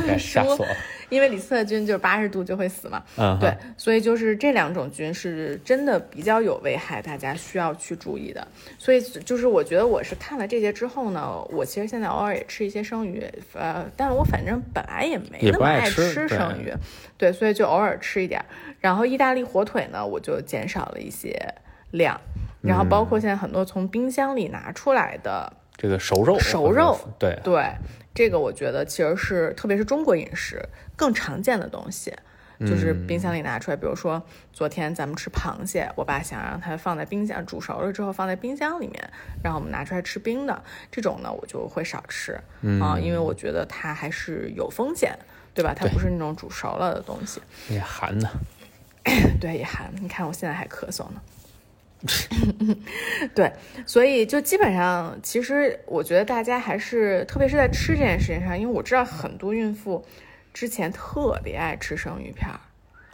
[0.09, 0.67] 净。
[1.11, 3.03] 因为李斯特菌就是八十度就会死嘛。
[3.19, 8.47] 嗯，对，所以就是这两种菌是真的比较有危害，大家需要去注意的。
[8.79, 16.73] 所以就是我觉得我是看了这些之后呢，我其实现在偶尔也吃一些生鱼，呃，但是我反正本来也没那么爱吃吃生鱼，
[17.19, 18.47] 对，所以就偶尔吃一点儿。
[18.79, 21.37] 然后意大利火腿呢，我就减少了一些
[21.91, 22.19] 量。
[22.63, 27.73] 然后包括现在很多从冰箱里拿出来的，这个熟肉，熟肉，对，对
[28.15, 30.63] 这个我觉得其实是特别是中国饮食
[30.95, 32.15] 更常见的东西。
[32.69, 39.11] 就是冰箱里拿出来，比如说昨天咱们吃螃蟹，我爸想让它放在冰箱煮熟了之后放在冰箱里面，
[39.43, 42.39] 然后我们拿出来吃冰的这种呢，我就会少吃
[42.83, 45.19] 啊、因为我觉得它还是有风险，
[45.55, 45.73] 对吧？
[45.75, 47.41] 它不是那种煮熟了的东西，
[47.71, 48.29] 也寒呢。
[49.41, 49.91] 对，也寒。
[49.99, 51.23] 你看我现在还咳嗽呢。
[53.35, 53.53] 对，
[53.85, 60.05] 所以就基本上，其实我觉得大家还是，特别是在吃这件事情上，因为我知道很多孕妇
[60.55, 62.59] 之前特别爱吃生鱼片儿，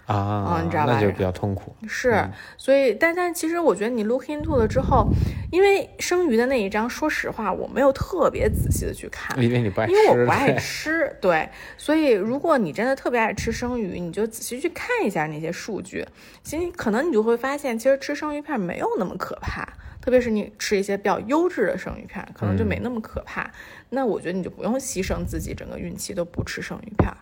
[0.06, 1.74] 啊，你知道吧那就比较痛苦。
[1.88, 2.24] 是，
[2.56, 5.08] 所以但但其实我觉得你 look into 了之后，
[5.50, 16.06] 因为生鱼的那一张，说实话我没有特别仔细的去看，因为你不爱吃，因为我不爱吃，对，所以如果你真的特别爱吃生鱼，你就仔细去看一下那些数据，
[16.44, 19.66] 其实可能你就会发现，其实吃生鱼片没有那么可怕，
[20.00, 23.50] 特别是你吃一些比较优质的生鱼片，可能就没那么可怕。
[23.90, 27.12] 那我觉得你就不用牺牲自己整个孕期都不吃生鱼片，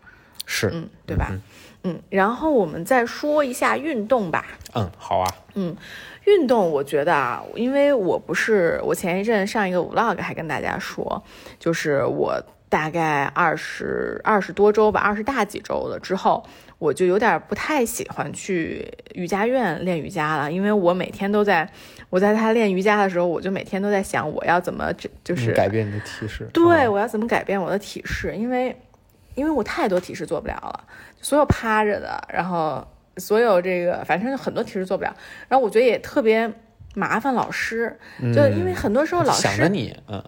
[0.44, 1.29] 是，嗯，对吧？
[1.31, 1.40] 嗯，
[2.09, 4.44] 然后我们再说一下运动吧。
[4.75, 5.77] 嗯，好啊，嗯
[6.25, 11.23] 运动，我觉得啊，因为我不是我前一阵上一个 vlog 还跟大家说，
[11.59, 16.42] 就是我大概二十二十多周吧，二十大几周了之后，
[16.79, 21.68] 我就有点不太喜欢去瑜伽院练瑜伽了，因为我每天都在
[22.09, 26.49] 我在他练瑜伽的时候，我就每天都在想我要怎么这就是嗯改变你的体式。
[26.53, 28.35] 对，嗯我要怎么改变我的体式？
[28.35, 28.75] 因为，
[29.35, 30.85] 因为我太多体式做不了了，
[31.20, 35.14] 所有趴着的，然后所有这个，反正很多体式做不了。
[35.49, 36.53] 然后我觉得也特别
[36.94, 37.99] 麻烦老师，
[38.35, 40.23] 就因为很多时候老师想着你，嗯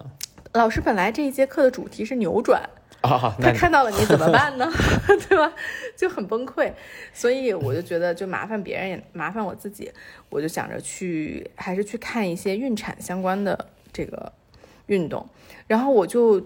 [0.53, 2.63] 老师本来这一节课的主题是扭转，
[3.03, 4.67] 啊，他看到了你怎么办呢？
[5.29, 5.53] 对吧？
[5.95, 6.73] 就很崩溃，
[7.13, 9.93] 所以我就觉得就麻烦别人也麻烦我自己，
[10.31, 14.33] 我就想着去还是去看一些孕产相关的这个
[14.87, 15.29] 运动，
[15.67, 16.41] 然后我就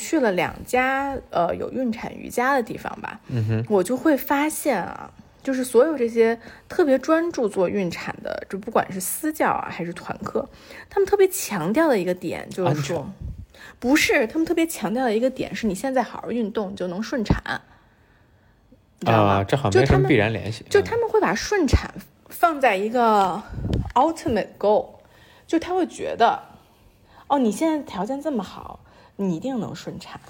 [0.00, 5.10] 去了两家呃有孕产瑜伽的地方吧，嗯哼，我就会发现啊。
[5.42, 10.46] 就是所有这些特别专注做孕产的，就不管是私教啊还是团课，
[10.90, 13.10] 他们特别强调的一个点就是说，
[13.78, 17.62] 不是他们特别强调的一个点是你现在好好运动你就能顺产，
[18.98, 19.32] 你知道吗？
[19.36, 20.62] 啊，这好像没什么必然联系。
[20.64, 21.90] 嗯就他们会把顺产
[22.28, 23.42] 放在一个
[23.94, 24.88] ultimate goal，
[25.46, 26.38] 就他会觉得，
[27.28, 28.80] 哦，你现在条件这么好，
[29.20, 30.20] 你一定能顺产。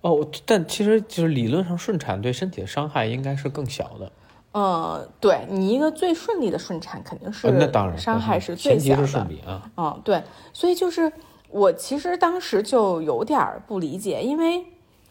[0.00, 4.10] 哦，但其实就是理论上顺产对身体的伤害应该是更小的。
[4.52, 9.28] 嗯，对你一个最顺利的顺产肯定是呃那当然，伤害是最小的。
[9.76, 10.22] 嗯，对，
[10.52, 11.12] 所以就是
[11.50, 14.64] 我其实当时就有点不理解，因为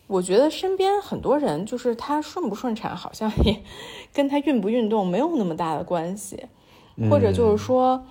[0.08, 3.62] 我觉得身边很多人就是他顺不顺产，好像 也
[4.12, 6.48] 跟他运不运动没有那么大的关系，
[7.10, 8.04] 或者就是说，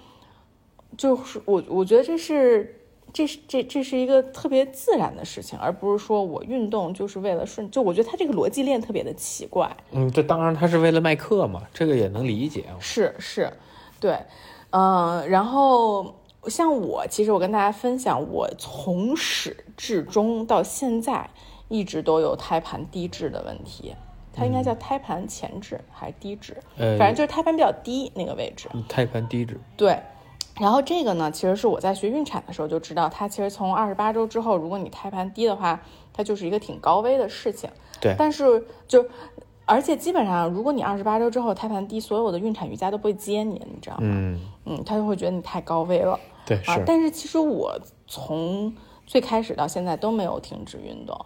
[0.96, 2.77] 就是我我觉得这是
[3.12, 7.70] 这是这这是一个特别自然的事情，而不是说我运动就是为了顺。
[7.70, 9.74] 就我觉得他这个逻辑链特别的奇怪。
[9.92, 12.64] 嗯，这当然他是为了卖课嘛，这个也能理解。
[12.78, 13.52] 是是，
[13.98, 14.18] 对，
[14.70, 21.28] 嗯，然后像我，其实我跟大家分享，我从始至终到现在
[21.68, 23.94] 一直都有胎盘低置的问题。
[24.32, 26.56] 它应该叫胎盘前置还是低置？
[26.76, 28.68] 嗯，反正就是胎盘比较低那个位置。
[28.88, 29.58] 胎盘低置。
[29.76, 29.98] 对。
[30.60, 35.80] 然后这个呢，其实是我在学孕产的时候就知道，它其实从二十八周之后，如果你胎盘低的话，
[36.12, 37.70] 它就是一个挺高危的事情。
[38.00, 38.14] 对。
[38.18, 39.06] 但是就，
[39.64, 44.02] 而且基本上，如果你二十八周之后胎盘低，所有的孕产瑜伽都不会接你，你知道吗？
[44.02, 44.40] 嗯。
[44.64, 46.18] 嗯，他就会觉得你太高危了。
[46.44, 46.56] 对。
[46.66, 48.74] 啊，但是其实我从
[49.06, 51.16] 最开始到现在都没有停止运动，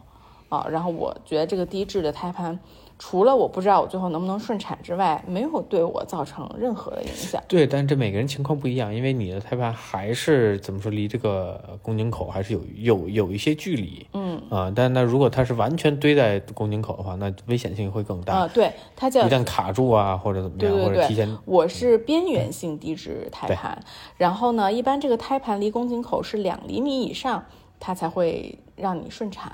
[0.51, 2.59] 啊，然后我觉得这个低质的胎盘。
[3.05, 7.43] 除了我不知道我最后能不能顺产之外，没有对我造成任何的影响。
[7.49, 14.07] 对，但这每个人情况不一样，因为你的胎盘还是怎么说，离这个宫颈口还是有有有一些距离。
[14.13, 18.35] 嗯啊，但那如果它是完全堆在宫颈口的话，那危险性会更大。
[18.35, 21.37] 啊，对，它叫一旦卡住啊，或者怎么样，或者提前。
[21.45, 23.83] 我是边缘性低脂胎盘，
[24.17, 27.45] 然后呢，一般这个胎盘离宫颈口是两厘米以上。
[27.85, 29.53] 它才会让你顺产，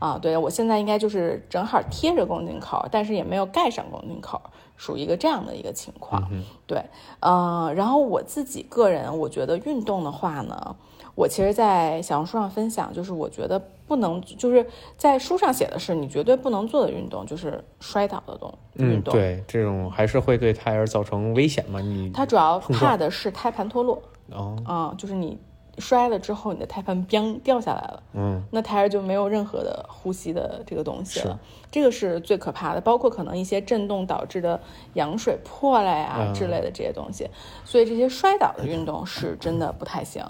[0.00, 4.42] 啊，对我现在应该就是正好贴着宫颈口，但是也没有盖上宫颈口，
[4.76, 6.28] 属于一个这样的一个情况，
[6.66, 6.84] 对，
[7.20, 10.74] 呃，然后我自己个人，我觉得运动的话呢，
[11.14, 13.56] 我其实，在小红书上分享，就是我觉得
[13.86, 14.66] 不能，就是
[14.96, 21.80] 在书上写的是你绝对不能做的运动，就是摔倒的动运动，对，这种还是会对胎儿造成危险嘛？
[21.80, 24.02] 你它主要怕的是胎盘脱落，
[24.32, 25.38] 哦，啊，就是你。
[25.78, 31.38] 摔了之后，你的胎盘砰掉下来了，嗯，那胎儿就没有任何的呼吸的这个东西了，
[31.70, 34.60] 这个是最可怕的，包括可能一些震动导致的
[34.94, 37.28] 羊水破了呀之类的这些东西，
[37.64, 40.22] 所以这些摔倒的运动是真的不太行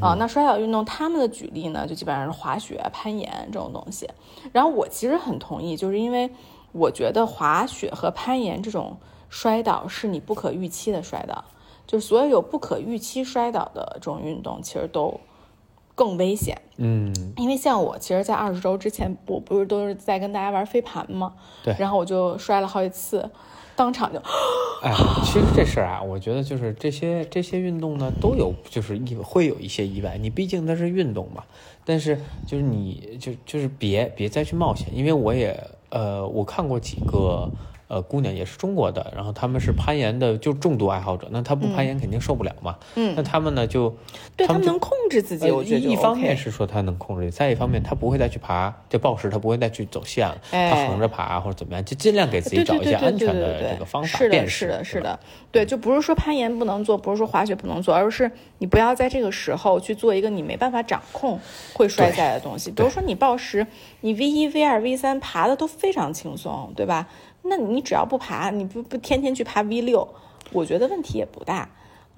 [0.00, 0.14] 啊。
[0.18, 4.08] 那摔倒运动他们的举例呢，就基本上是滑雪、攀岩这种东西。
[4.52, 6.30] 然后我其实很同意，就是因为
[6.72, 8.96] 我觉得滑雪和攀岩这种
[9.30, 11.44] 摔倒是你不可预期的摔倒。
[11.88, 15.18] 就所有有不可预期摔倒的这种运动，其实都
[15.94, 16.60] 更危险。
[16.76, 21.32] 嗯，因为像我，其实，在二十周之前，我不是都是在跟大家玩飞盘吗？
[21.64, 21.74] 对。
[21.78, 23.30] 然后我就摔了好几次，
[23.74, 24.18] 当场就。
[24.82, 24.92] 哎，
[25.24, 30.18] 其实这事儿啊，我觉得就是这些这些运动呢，都有就是意会有一些意外。
[30.18, 31.42] 你毕竟它是运动嘛，
[31.86, 35.58] 但是就是你就就是别别再去冒险，因为我也
[35.88, 37.50] 呃，我看过几个。
[37.88, 41.26] 呃，姑娘也是中国的，然后他们是攀岩的，就重度爱好者。
[41.30, 42.76] 那他不攀岩肯定受不了嘛。
[42.94, 43.14] 嗯。
[43.16, 43.96] 那他们呢，就
[44.36, 54.18] 对他们能控制自己，我觉得一方面是说他能控制，再一方面他不会再去爬就暴食，他不会再去走线了，他横着爬或者怎么样，就尽量给自己找一些安全的这个方法。
[54.18, 55.18] 是的，是的，是的，
[55.50, 61.40] 对，就不是说攀岩不能做，不是说滑雪不能做，而是你不要在这个时候去做一个你没办法掌控
[61.72, 62.70] 会摔下来的东西。
[62.70, 63.66] 比如说你暴食，
[64.02, 67.08] 你 V 一、V 二、V 三爬的都非常轻松，对吧？
[67.42, 70.08] 那你只要不爬，你不不天天去爬 V 六，
[70.52, 71.68] 我觉得问题也不大。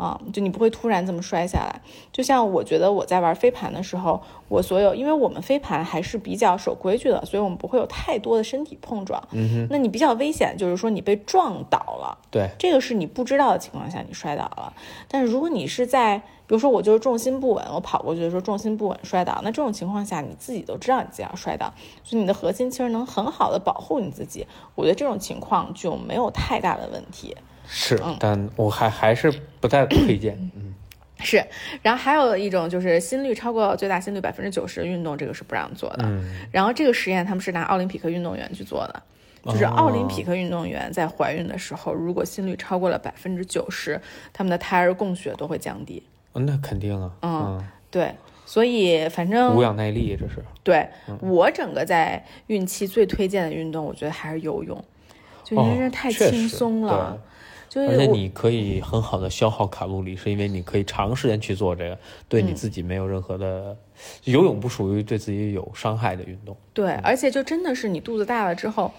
[0.00, 0.20] 啊。
[0.32, 1.80] 就你不会突然这么摔下来。
[2.12, 9.22] 就像我觉得我在玩飞盘的时候，我所有，因为我们飞盘还是比较守规矩的，所以我们不会有太多的身体碰撞。
[9.32, 9.66] 嗯哼。
[9.70, 12.18] 那你比较危险，就是说你被撞倒了。
[12.30, 12.48] 对。
[12.58, 14.72] 这个是你不知道的情况下你摔倒了。
[15.08, 21.72] 但是如果你是在比如说我就是重心不稳，我跑过去的时候重心不稳摔倒，那这种情况下你自己都知道你自己要摔倒，
[22.02, 24.44] 所以你的核心其实能很好的保护你自己。
[24.74, 27.36] 我觉得这种情况就没有太大的问题。
[27.72, 30.36] 是，但我还还是不太推荐。
[30.56, 30.74] 嗯，
[31.22, 31.42] 是。
[31.82, 36.00] 然后还有一种就是心率超过最大心率百分之九十的运动，这个是不让做的。
[36.04, 36.34] 嗯。
[36.50, 39.02] 然后这个实验他们是拿奥林匹克运动员去做的，
[39.44, 44.00] 就是奥林匹克运动员在怀孕的时候，如果心率超过了百分之九十，
[44.32, 46.02] 他们的胎儿供血都会降低。
[46.32, 48.14] 那肯定啊，嗯，对，
[48.46, 50.44] 所以反正无氧耐力这是。
[50.62, 50.88] 对
[51.20, 54.84] 我整个在孕期最推荐的运动，我觉得还是游泳，
[55.42, 57.18] 就因为这太轻松了，
[57.70, 61.98] 就而且你可以很好的消耗卡路里，是因为你可以长时间去做这个，
[62.28, 63.74] 对你自己没有任何的。
[64.24, 66.56] 游泳不属于对自己有伤害的运动。
[66.74, 68.92] 对，而且就真的是你肚子大了之后。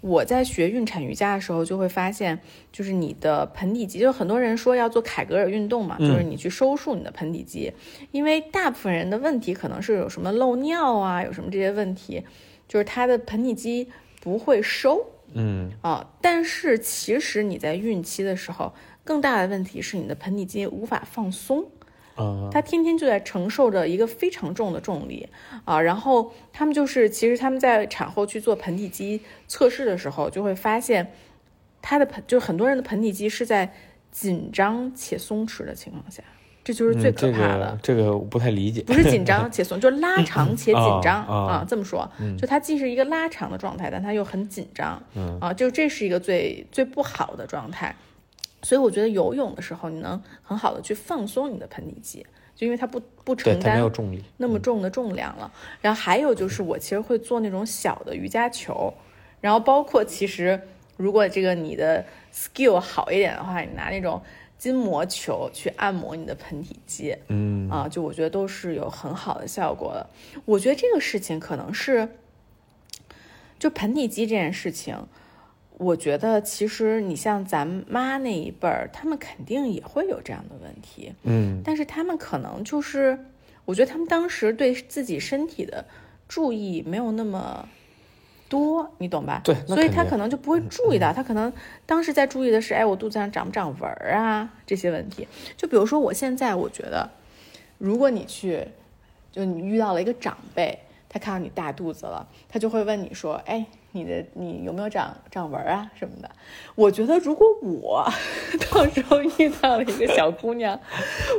[0.00, 2.38] 我在学孕产瑜伽的时候，就会发现，
[2.70, 7.72] 就是你的盆底肌，就很多人说要做凯格尔运动嘛，就是你去收束你的盆底肌，
[8.12, 12.22] 因为大部分人的问题可能是有什么漏尿啊，有什么这些问题，
[12.68, 13.88] 就是他的盆底肌
[14.20, 15.02] 不会收，
[15.34, 18.72] 嗯啊，但是其实你在孕期的时候，
[19.04, 21.70] 更大的问题是你的盆底肌无法放松。
[22.14, 25.28] 啊他天天就在承受着一个非常重的重力
[25.64, 31.10] 啊，然后他们就是，其实他们在产后去做盆底肌测试的时候，就会发现
[31.82, 33.74] 他的盆，就很多人的盆底肌是在
[34.12, 36.22] 紧张且松弛的情况下，
[36.64, 37.78] 这就是最可怕的。
[37.82, 41.66] 这个这个我不太理解， 不是紧张且松，就是拉长且紧张啊啊啊。
[41.68, 47.94] 这么说，就它既是一个拉长的状态，但它又很紧张嗯啊，就这是一个最最不好的状态。
[48.62, 52.24] 所以我觉得游泳的时候，你能很好的去放松你的盆底肌，
[52.56, 54.24] 就因为它不不，承它没有担重力。
[54.38, 55.52] 那么重的重量了。
[55.82, 58.94] 然后还有就是，我其实会做那种小的瑜伽球，
[59.42, 60.58] 然后包括其实
[60.96, 62.02] 如果这个你的
[62.32, 64.22] skill 好一点的话，你拿那种
[64.64, 67.68] 筋膜球去按摩你的盆底肌，嗯。
[67.68, 70.08] 啊，就我觉得都是有很好的效果的。
[70.46, 72.08] 我觉得这个事情可能是，
[73.58, 74.96] 就盆底肌这件事情，
[75.76, 81.60] 我觉得其实你像咱妈那一辈儿，他们肯定也会有这样的问题，嗯。
[81.62, 83.18] 但是他们可能就是，
[83.66, 85.84] 我觉得他们当时对自己身体的
[86.26, 87.68] 注意没有那么
[88.48, 89.40] 多，你懂吧？
[89.44, 91.52] 对所以他可能就不会注意到，他可能
[91.86, 95.26] 当时在注意的是，哎，我肚子上长不长纹儿啊 这些问题。
[95.56, 97.10] 就比如说我现在，我觉得，
[97.78, 98.66] 如果你去，
[99.32, 100.78] 就你遇到了一个长辈，
[101.08, 103.66] 他看到你大肚子了，他就会问你说，哎。
[103.96, 106.28] 你的你有没有长长纹啊什么的？
[106.74, 108.04] 我觉得如果我
[108.72, 110.78] 到时候遇到了一个小姑娘，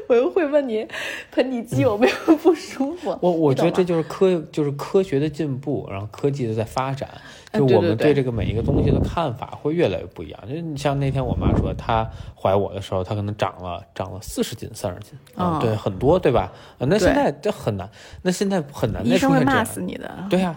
[0.08, 0.88] 我又会问你
[1.32, 3.18] 盆底肌有没有不舒服。
[3.22, 7.20] 我我觉得这就是科就是科学的进步，然后科技的在发展，嗯
[7.58, 10.40] 就我们对这个每一个东西的看法会越来越不一样。
[10.48, 15.14] 就你像那天我妈说，她怀我的时候，她可能长了长了四十斤、三十斤
[15.60, 16.52] 对，很多，对吧？
[16.80, 17.90] 啊，那现在这很难，
[18.22, 20.10] 那现在很难医再生会骂死你的。
[20.30, 20.54] 对呀，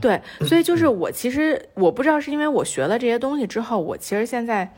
[0.00, 4.72] 对，所以就是我其实我不知道是因为我学了这些东西之后，我其实现在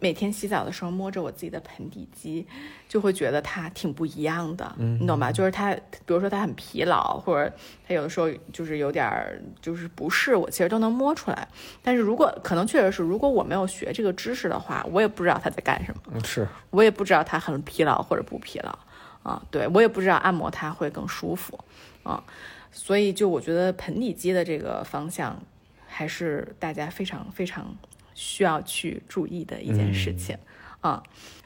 [0.00, 2.46] 每天洗澡的时候摸着我自己的盆底肌，
[2.88, 5.32] 就会觉得它挺不一样的，你懂吧？
[5.32, 7.52] 就是它，比如说它很疲劳，或者
[7.86, 11.48] 它有的时候就是有点儿就是不适，我其实都能摸出来。
[11.82, 16.02] 但是如果可能确实是，如果我没有学这个知识的话，我也不知道它在干什么。
[16.14, 18.78] 嗯是，我也不知道它很疲劳或者不疲劳
[19.22, 21.58] 啊，对我也不知道按摩它会更舒服
[22.02, 22.22] 啊，
[22.70, 25.36] 所以就我觉得盆底肌的这个方向
[25.86, 27.74] 还是大家非常非常
[28.16, 30.36] 需要去注意的一件事情、
[30.80, 31.00] 啊。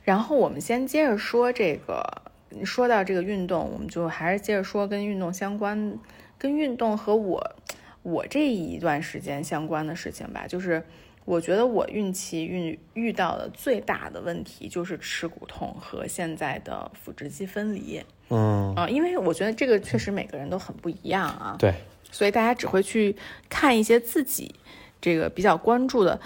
[0.04, 2.22] 然后我们先接着说这个，
[2.64, 5.98] 说到这个运动，我们就还是接着说跟运动相关，
[6.38, 7.56] 跟运动和我
[8.02, 10.82] 我这一段时间相关的事情吧，就是。
[11.26, 21.72] 我觉得我孕期遇遇到的最大的问题就是耻骨痛和现在的腹直肌分离嗯，啊、因为我觉得这个确实每个人都很不一样啊，对，
[22.10, 23.14] 所以大家只会去
[23.48, 24.52] 看一些自己
[25.00, 26.18] 这个比较关注的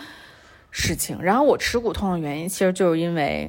[0.77, 1.17] 事情。
[1.23, 3.49] 然后我耻骨痛的原因，其实就是因为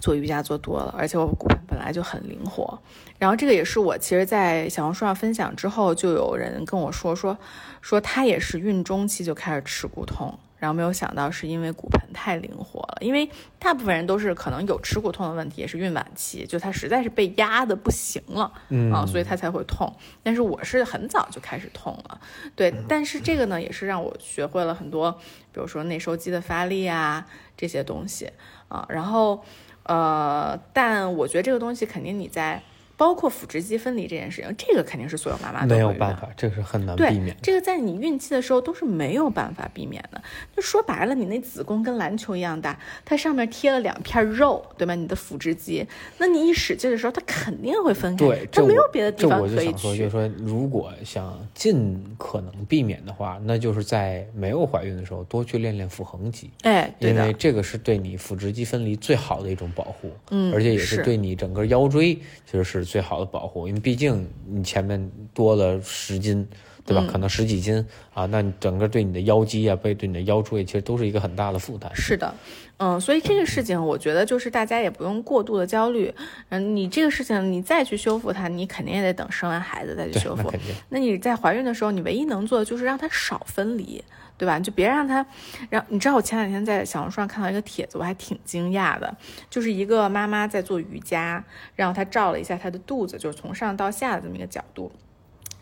[0.00, 2.78] 做瑜伽做多了，而且我骨盆本来就很灵活。
[3.18, 7.38] 然后这个也是我其实，在小红书上分享之后，就有人跟我说说
[7.80, 12.96] 说他也是孕中期就开始耻骨痛，然后没有想到是因为骨盆太灵活了。
[13.00, 19.94] 因为大部分人都是可能有耻骨痛的问题，也是孕晚期，就他实在是被压的不行了，嗯啊，所以他才会痛。
[20.22, 22.18] 但是我是很早就开始痛了，
[22.56, 22.72] 对。
[22.88, 25.12] 但是这个呢，也是让我学会了很多，
[25.52, 28.30] 比如说内收肌的发力啊这些东西
[28.68, 28.86] 啊。
[28.88, 29.44] 然后
[29.82, 32.62] 呃，但我觉得这个东西肯定你在。
[32.96, 37.36] 包括腹直肌分离这件事情，这个肯定是所有妈妈都没有办法，这个是很难避对免，。
[37.42, 40.22] 这个在你孕期的时候都是没有办法避免的。
[40.54, 44.94] 就说白了，你那子宫跟篮球一样大，它上面贴了两片肉，对吧？
[44.94, 45.86] 你的腹直肌，
[46.18, 50.10] 那你一使劲的时候，它肯定会分开，对，它没有别的地方这我就可以想说，就去是。
[50.10, 66.46] 说，如果想尽可能避免的话，那就是在没有怀孕的时候多去练练腹横肌，哎，对，因为这个是对你腹直肌分离最好的一种保护，嗯而且也是是对你整个腰椎其实是最好的保护，因为毕竟你前面多了十斤。
[66.86, 67.02] 对吧？
[67.02, 67.82] 嗯可能十几斤
[68.12, 71.90] 啊，那你整个对你的腰肌啊，背对你的腰椎，其实都是一个很大的负担。
[71.94, 72.34] 是的，
[72.78, 76.12] 嗯，所以这个事情，我觉得就是大家也不用过度的焦虑。
[76.48, 80.52] 嗯，你这个事情你再去修复它，你肯定也得等生完孩子再去，修复。
[80.88, 80.98] 那。
[80.98, 84.02] 那你在怀孕的时候，你唯一能做的就是让它少分离，
[84.36, 84.58] 对吧？
[84.58, 85.24] 你就别让它，
[85.70, 89.16] 让你知道我前两天在小红书上看到一个帖子，我还挺惊讶的，
[89.48, 91.42] 就是一个妈妈在做瑜伽，
[91.76, 94.90] 然后她照了一下她的肚子，就是从上到下的这么一个角度，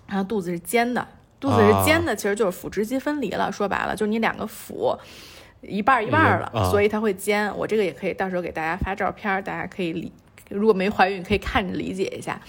[0.07, 1.07] 然后肚子是尖的，
[1.39, 3.53] 肚子是尖的，其实就是腹直肌分离了。
[3.53, 4.97] 说白了，就是你两个腹。
[5.63, 7.57] 一半一半儿了，啊所以它会尖。
[7.57, 10.13] 我这个也可以到时候给大家发照片，大家可以理，
[10.49, 12.41] 如果没怀孕可以看着理解一下。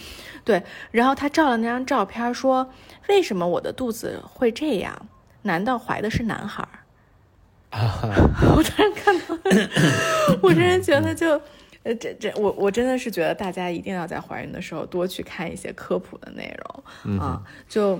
[0.44, 0.62] 对，
[0.92, 2.68] 然后他照了那张照片，说
[3.08, 5.06] 为什么我的肚子会这样？
[5.44, 6.80] 难道怀的是男孩儿？
[8.56, 9.38] 我突然看到，
[10.42, 11.40] 我真是觉得就，
[11.84, 16.58] 呃，这这我我真的是觉得大家一定要在怀孕的时候多去看一些科普的内
[17.06, 18.00] 容啊，就。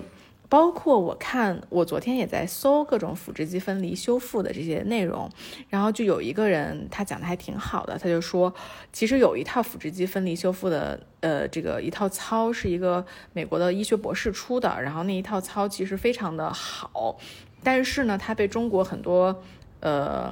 [0.54, 5.28] 包括我看，我昨天也在搜各种腹直肌分离修复的这些内容，
[5.68, 8.54] 然后就有一个人他讲的还挺好的，他就说，
[8.92, 17.18] 其实有一套腹直肌分离修复的，呃，这个一套操是一个美国的医学博士出的，然后那一套操其实非常的好，
[17.64, 19.42] 但是呢，它被中国很多，
[19.80, 20.32] 呃，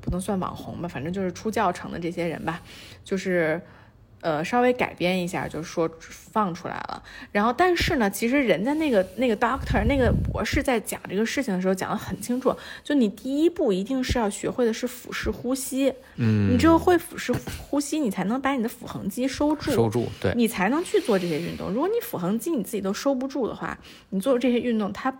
[0.00, 2.62] 不能算网红吧，反正就是出教程的这些人吧，
[3.02, 3.60] 就是。
[4.26, 5.88] 呃，稍微改编一下，就是说
[6.32, 7.00] 放出来了。
[7.30, 12.52] 然后，但是呢，其实人家那个那个 doctor 那个博士在讲这个事情的时候讲得很清楚，
[12.82, 15.94] 就你第一步一定是要学会的是腹式呼吸。
[16.16, 17.32] 嗯，你只有会腹式
[17.68, 21.70] 呼吸，你才能把你的腹横肌收住，收住，对，你才能去做这些运动。
[21.70, 23.78] 如果你腹横肌你自己都收不住的话，
[24.10, 25.16] 你做这些运动它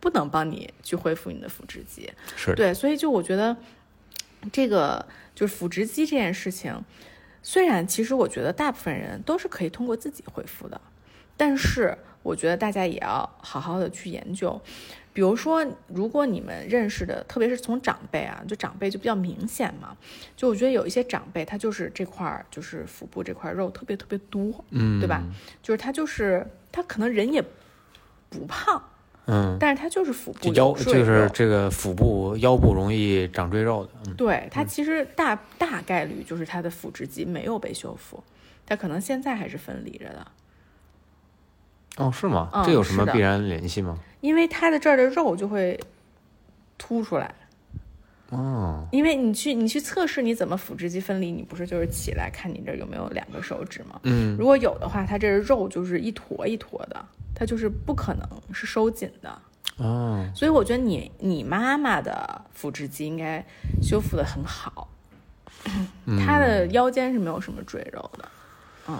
[0.00, 2.10] 不能帮你去恢复你的腹直肌。
[2.36, 3.56] 是对，所以就我觉得
[4.52, 6.78] 这个就是腹直肌这件事情。
[7.42, 10.80] 虽然其实我觉得大部分人都是可以通过自己恢复的，
[11.36, 14.60] 但是我觉得大家也要好好的去研究。
[15.12, 19.96] 比如说，如果你们认识的，特别是从长辈啊，就长辈就比较明显嘛。
[20.36, 25.24] 就我觉得有一些长辈，他就是这块儿，就是腹部这块肉特别特别多，嗯，对吧？
[25.62, 27.42] 就是他就是他可能人也
[28.28, 28.80] 不胖，
[29.32, 38.20] 嗯，但是他就是腹部腰就是这个腹部腰部容易长赘肉的，嗯，对，它其实大大概率就是它的腹直肌没有被修复，
[38.66, 40.26] 它可能现在还是分离着的，
[41.98, 42.50] 哦，是吗？
[42.52, 43.98] 嗯这有什么必然联系吗？
[44.20, 45.78] 因为它的这儿的肉就会
[46.76, 47.32] 凸出来。
[48.30, 54.00] 哦，因为你去你去测试你怎么腹直肌分离，你不是就是起来看你这有没有两个手指吗？
[54.04, 57.04] 嗯，如果有的话，它这儿肉就是一坨一坨的，
[57.34, 59.38] 它就是不可能是收紧的。
[59.78, 63.44] 哦，所以我觉得你你妈妈的腹直肌应该
[63.82, 64.88] 修复的很好，
[66.24, 68.28] 她的腰间是没有什么赘肉的。
[68.88, 68.98] 嗯，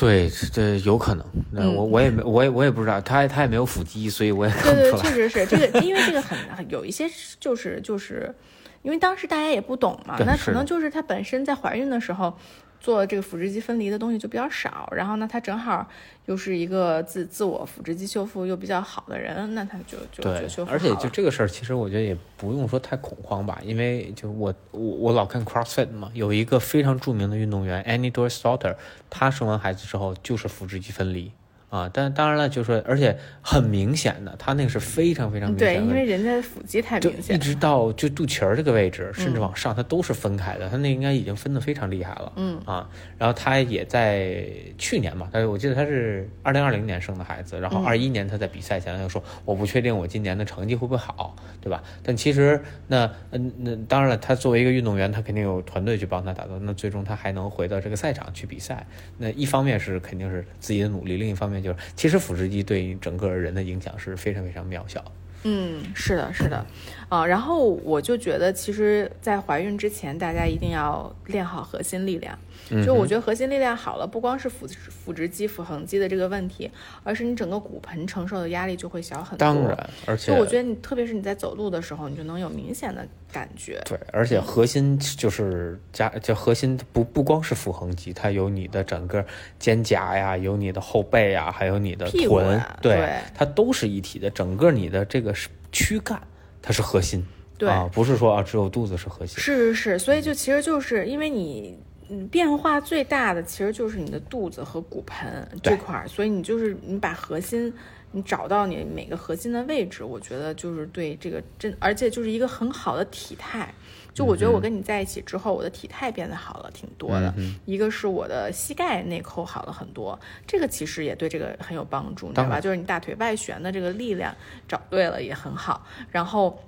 [0.00, 1.24] 对，这有可能。
[1.52, 5.10] 那嗯我我也没，我也我也不知道，他他也没有腹肌，所以我也看对对，不出来。
[5.10, 7.04] 确实是这个， 因为这个很很有一些
[7.38, 8.34] 就是就是，
[8.80, 12.34] 因为当时大家也不懂嘛，那可能就是她本身在怀孕的时候
[12.80, 15.86] 做这个腹直肌分离的东西就比较少，然后呢，他正好
[16.24, 28.74] 又是一个自自我腹直肌修复又比较好的人，那他就就对就修，复而且就这个事儿，其实我觉得也不用说太恐慌吧，因为就我我我老看 CrossFit 嘛，有一个非常著名的运动员 Annie Doris Daughter，
[29.10, 31.30] 她生完孩子之后就是腹直肌分离
[31.70, 40.68] 啊，但当然了，就是说，而且很明显的，他那个是非常非常明，显的因为人家的腹肌太明显，直到就肚脐儿这个位置，甚至嗯往上，它都是分开的。
[40.68, 42.32] 他那应该已经分得非常厉害了。
[42.36, 44.44] 嗯啊，然后他也在
[44.78, 51.80] 去年嘛，但是我记得他是二零二零年生的孩子，然后嗯二一年他在比赛前他就说我不确定我今年的成绩会不会好，对吧？
[52.02, 58.84] 但其实那嗯那当然了，他作为一个运动员，他肯定有团队去帮他打造，那最终他还能回到这个赛场去比赛。
[59.18, 65.04] 那一方面是肯定是自己的努力，另一方面就是其实腹直肌对整个人的影响是非常非常渺小。
[65.44, 66.66] 嗯，是的，是的，
[67.10, 72.38] 啊，然后我就觉得，其实，在怀孕之前，大家一定要练好核心力量。
[72.72, 76.70] 嗯就我觉得核心力量好了，不光是腹腹直肌、腹横肌的这个问题，
[77.02, 79.38] 而是你整个骨盆承受的压力就会小很多。
[79.38, 83.82] 当然，而且就我觉得你，特别是你在走路的时候，你就能有明显的感觉。
[83.86, 89.24] 对，而且核心就是加，就核心不不光是腹横肌，它有你的整个
[89.58, 94.30] 肩胛呀，有你的后背呀，还有你的臀，对它都是一体的。
[94.30, 95.34] 整个你的这个
[95.72, 96.20] 躯干，
[96.62, 97.24] 它是核心，
[97.58, 99.38] 对啊，不是说啊只有肚子是核心。
[99.38, 101.78] 是是是，所以就其实就是因为你。
[102.12, 107.72] 嗯，变化最大的其实就是你的肚子和骨盆这块儿，所以你就是你把核心，
[108.10, 113.72] 你找到你每个核心的位置，我觉得就是对这个真，而且就是一个很好的体态。
[114.12, 117.32] 就我觉得我跟你在一起之后，我的体态变得好了挺多的。
[117.36, 122.60] 嗯一个是我的膝盖内扣好了很多，这个其实也对这个很有帮助，你知道吧？
[122.60, 124.34] 就是你大腿外旋的这个力量
[124.66, 125.86] 找对了也很好。
[126.10, 126.58] 然后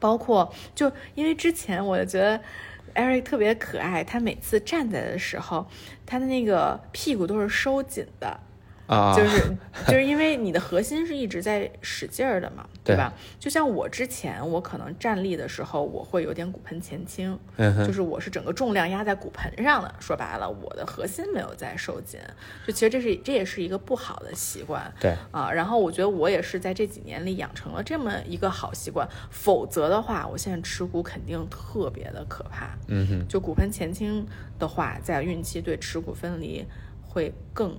[0.00, 2.40] 包括就因为之前我就觉得
[2.94, 5.66] Eric 特别可爱，他每次站在的时候，
[6.04, 8.40] 他的那个屁股都是收紧的。
[8.86, 9.56] 啊，就是
[9.86, 13.12] 就是因为你的核心是一直在使劲儿的嘛，对对吧？
[13.38, 19.94] 就像我之前，我可能站立的时候，我会有点骨盆前倾，嗯就是我是整个重量压在骨盆上的。
[19.98, 22.20] 说白了，我的核心没有在收紧，
[22.66, 24.92] 就其实这是这也是一个不好的习惯。
[25.00, 32.76] 对，啊，然后我觉得我也是在这几年里养成了这么一个好习惯，否则的话，我现在耻骨肯定特别的可怕。
[32.88, 34.26] 嗯哼，就骨盆前倾
[34.58, 36.62] 的话，在孕期对耻骨分离
[37.02, 37.74] 会更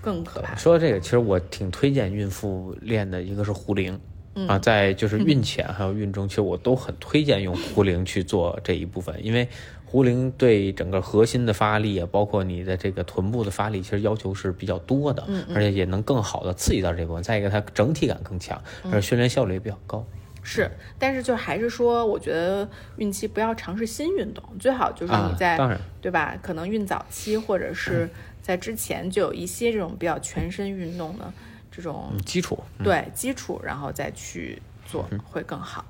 [0.00, 0.54] 更可怕。
[0.56, 3.98] 说到这个，其实我挺推荐孕妇练的，一个是壶铃。
[4.46, 9.48] 啊，在就是孕前还有孕中，其实我都很推荐用壶铃去做这一部分，因为
[9.84, 17.22] 壶铃对整个核心的发力啊，包括你的这个臀部的发力，其实要求是比较多的，而且也能更好的刺激到这部分。
[17.22, 20.06] 再一个，它整体感更强，而且训练效率也比较高。
[20.50, 25.58] 是，但是就还是说，我觉得孕期不要尝试新运动，最好就是你在，
[26.00, 26.34] 对吧？
[26.40, 28.08] 可能孕早期或者是
[28.40, 31.30] 在之前就有一些这种比较全身运动的
[31.70, 35.84] 这种基础，对基础，然后再去做会更好。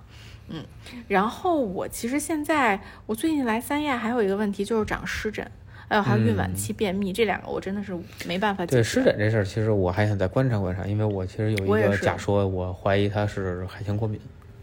[0.49, 0.65] 嗯，
[1.07, 5.49] 然后我其实现在我最近来三亚还有一个问题就是长湿疹，
[5.89, 7.97] 还有还有孕晚期便秘，这两个我真的是
[8.27, 8.77] 没办法解决。
[8.79, 14.21] 对湿疹这事儿，其实我还想再观察观察，因为我其实有一个假说，我怀疑它是海鲜过敏。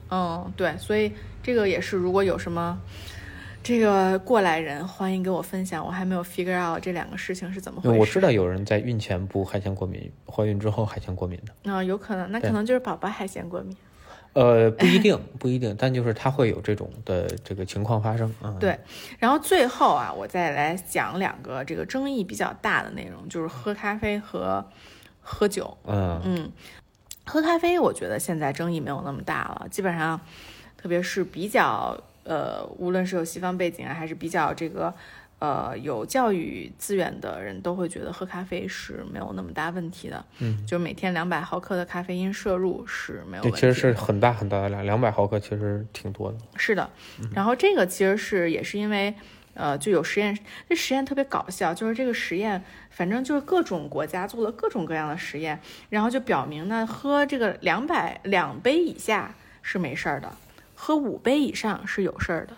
[0.09, 2.79] 嗯，对，所以这个也是，如果有什么
[3.63, 5.83] 这个过来人，欢迎给我分享。
[5.83, 7.99] 我还没有 figure out 这两个事情是怎么回事。
[7.99, 11.71] 我知道有人在孕前不海鲜过敏，怀孕之后海鲜过敏的。
[11.71, 13.75] 啊，有可能，那可能就是宝宝海鲜过敏。
[14.33, 18.31] 呃，不一定，不一定，但就是他会有这种的这个情况发生。
[18.43, 18.77] 嗯，对。
[19.17, 24.63] 然后最后啊，我再来讲两个这个争议比较大的内容，就是喝咖啡和
[25.21, 25.77] 喝酒。
[25.87, 26.51] 嗯嗯。
[27.25, 29.67] 喝咖啡，我觉得现在争议没有那么大了。
[29.69, 30.19] 基本上，
[30.77, 34.93] 特别是比较呃，无论是有西方背景啊，还是比较这个
[35.39, 40.23] 呃有教育资源的人，都会觉得喝咖啡是没有那么大问题的。
[40.39, 43.59] 嗯，就每天两百毫克的咖啡因摄入是没有问题。
[43.59, 46.37] 其实是很大很大的量，两百毫克其实挺多的。
[46.55, 46.89] 是的，
[47.33, 49.13] 然后这个其实是也是因为。
[49.55, 50.37] 呃，就有实验，
[50.69, 60.35] 这实验特别搞笑，就是这个实验，反正就是各种国家做了各种各样的实验，然后就表明呢，喝这个两百两杯以下是没事儿的，
[60.75, 62.53] 喝五杯以上是有事儿的，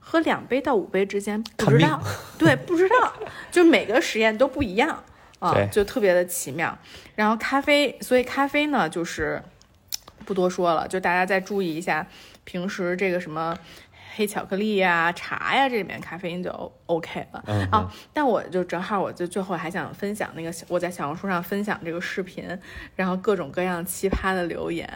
[0.00, 2.02] 喝两杯到五杯之间不知道，
[2.36, 3.14] 对，不知道，
[3.52, 5.04] 就每个实验都不一样
[5.38, 6.76] 啊，就特别的奇妙。
[7.14, 9.40] 然后咖啡，所以咖啡呢，就是
[10.24, 12.04] 不多说了，就大家再注意一下，
[12.42, 13.56] 平时这个什么。
[14.20, 16.50] 黑巧克力呀、茶呀，这里面咖啡因就
[16.84, 17.90] OK 了啊。
[18.12, 22.44] 但我就正好，我就最后还想分享那个我在小红书上分享这个视频，
[22.94, 24.86] 然后各种各样奇葩的留言。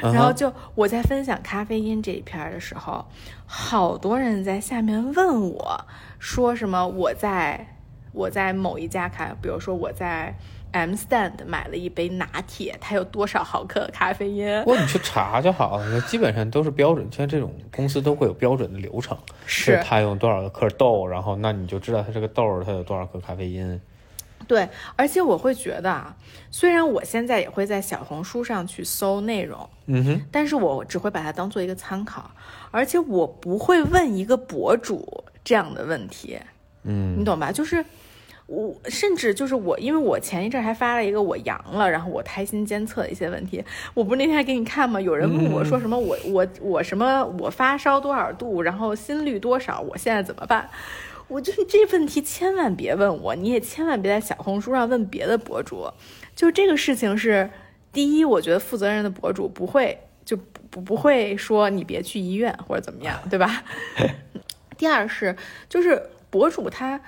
[0.00, 3.04] 然后就我在分享咖啡因这一篇的时候，
[3.44, 5.84] 好多人在下面问我
[6.18, 6.88] 说什么？
[6.88, 7.76] 我在
[8.12, 10.34] 我在某一家咖，比如说我在。
[10.72, 14.62] M stand 买了一杯拿铁，它有多少毫克咖啡因？
[14.64, 17.06] 不，你去查就好了，基本上都是标准。
[17.12, 19.16] 像这种公司都会有标准的流程，
[19.46, 23.80] 是它用多少克豆，然后那你就知道它这个豆它有多少克咖啡因。
[24.48, 24.66] 对，
[24.96, 26.16] 而且我会觉得啊，
[26.50, 32.30] 虽然我现在也会在小红书上去搜内容，嗯哼，但是我只会把它当做一个参考，
[32.70, 36.38] 而且我不会问一个博主这样的问题，
[36.84, 37.52] 嗯，你懂吧？
[37.52, 37.84] 就是。
[38.52, 43.64] 我甚至就是我，因为我前一阵还发了一个我阳了，然后我胎心监测的一些问题。
[43.94, 45.00] 我不是那天还给你看吗？
[45.00, 50.68] 有人问我说什么，我我我什么，我发烧多少度，然后心率多少，我现在怎么办？
[51.28, 55.88] 我就这问题千万别问我，你也千万别在小红书上问别的博主。
[56.36, 57.48] 就这个事情是，
[57.90, 60.36] 第一，我觉得负责任的博主不会就
[60.68, 63.64] 不不会说你别去医院或者怎么样，对吧？
[64.76, 65.34] 第二是，
[65.70, 67.00] 就是博主他。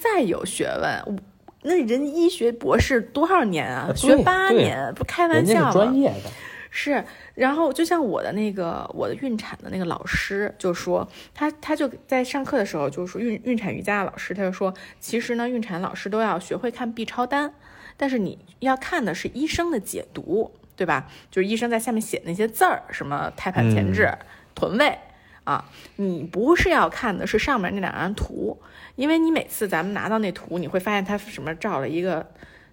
[0.00, 1.18] 再有学问，
[1.62, 3.92] 那人医学博士多少年啊？
[3.94, 5.72] 学八年，不开玩笑吗？
[5.72, 6.30] 专业的。
[6.72, 17.52] 是，然后就像我的那个我的孕产的那个老师就说，他他就在上课的时候就说孕孕产瑜伽的老师他就说，其实呢孕产老师都要学会看 B 超单，
[17.96, 21.08] 但是你要看的是医生的解读，对吧？
[21.28, 24.08] 就是医生在下面写那些字儿，什么胎盘前置、
[24.54, 24.96] 臀位
[25.44, 25.64] 啊，
[25.96, 28.56] 你不是要看的是上面那两张图。
[28.96, 32.26] 因为你每次咱们拿到那图，你会发现它什么照了一个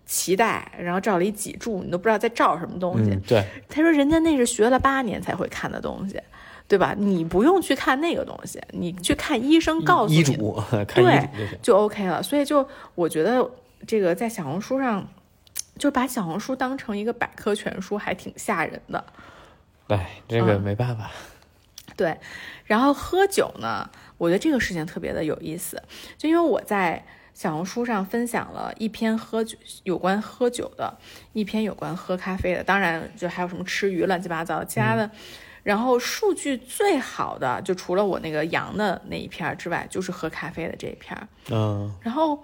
[0.05, 3.15] 脐带，然后照了一脊柱，你都不知道在照什么东西。
[3.25, 6.19] 对，他说人家那是学了八年才会看的东西，
[6.67, 6.93] 对吧？
[6.97, 12.21] 你不用去看那个东西，你去看医生告诉你，医嘱，看医嘱就行，就 OK 了。
[12.21, 13.49] 所以就我觉得
[13.85, 15.07] 这个在小红书上，
[15.77, 19.01] 就把小红书当成一个百科全书，还挺吓人的。
[19.87, 21.09] 哎，这个没办法。
[21.97, 22.17] 对，
[22.63, 23.89] 然后喝酒呢？
[24.17, 25.81] 我觉得这个事情特别的有意思，
[26.17, 30.97] 就因为我在小红书上分享了一篇喝酒有关喝酒的，
[31.33, 35.09] 一篇有关喝咖啡的，当然就还有什么吃鱼乱七八糟其他的。
[35.63, 41.27] 然后数据最好的就除了我那个阳的那一篇之外，就是喝咖啡的这一篇。
[41.51, 41.93] 嗯。
[42.01, 42.43] 然后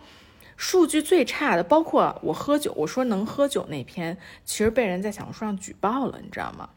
[0.58, 6.70] 数据最差的，包括我喝酒，我说能喝酒那篇，其实被人在小红书上举报了，你知道吗？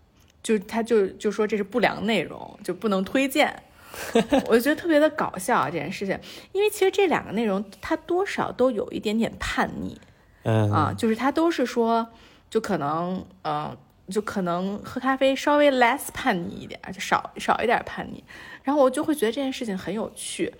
[0.47, 3.53] 就他就就说这是不良内容，就不能推荐。
[4.47, 6.17] 我就觉得特别的搞笑啊，这件事情，
[6.53, 10.01] 因为其实这两个内容它多少都有一点点叛逆，
[10.45, 12.07] 嗯啊，就是它都是说，
[12.49, 13.77] 就可能呃
[14.09, 18.23] 就可能喝咖啡稍微 less 叛逆一点，就少少一点叛逆。
[18.63, 20.55] 然后我就会觉得这件事情很有趣。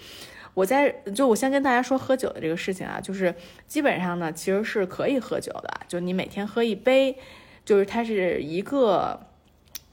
[0.55, 3.33] 我在就我先跟大家说喝酒的这个事情啊，就是
[3.69, 7.17] 基本上呢其实是可以喝酒的，就你每天喝一杯，
[7.65, 9.21] 就是它是一个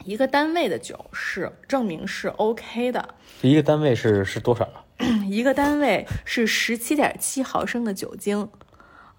[0.03, 3.15] 一个单位的酒是证明是 OK 的。
[3.41, 4.67] 一个单位是是多少？
[5.29, 8.49] 一个单位是十七点七毫升的酒精。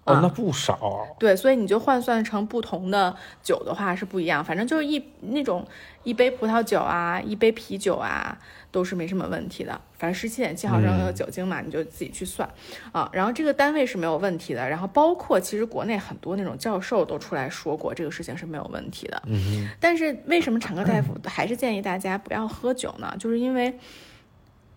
[0.05, 1.15] 哦，那不少。
[1.17, 5.67] 对，所以你就换算成不同的酒的话是不一样，反正就是一那种
[6.03, 8.37] 一杯葡萄酒啊，一杯啤酒啊，
[8.75, 9.79] 都是没什么问题的。
[9.93, 12.47] 反正十七点七毫升的酒精嘛，你就自己去算
[12.91, 13.09] 啊。
[13.13, 14.67] 然后这个单位是没有问题的。
[14.67, 19.23] 然后包括其实国内很多那种教授都出来说过这个事情是没有问题的。
[19.27, 23.15] 嗯但是为什么产科大夫还是建议大家不要喝酒呢？
[23.17, 23.79] 就是因为。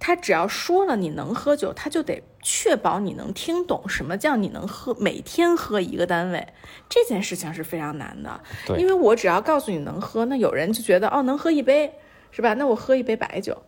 [0.00, 6.46] 他只要说了你能喝酒，他就得确保你能听懂什么叫你能喝，每天喝一个单位，
[6.88, 8.40] 这件事情是非常难的。
[8.64, 11.92] 对因为我只要告诉你能喝，那有人就觉得哦能喝一杯
[12.30, 12.54] 是吧？
[12.54, 13.60] 那我喝一杯白酒，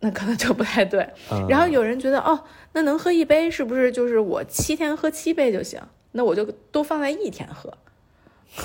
[0.00, 1.08] 那可能就不太对。
[1.30, 5.80] 嗯然后有人觉得哦，那能喝一杯是不是就是我七天喝七杯就行？
[6.12, 7.72] 那我就都放在一天喝。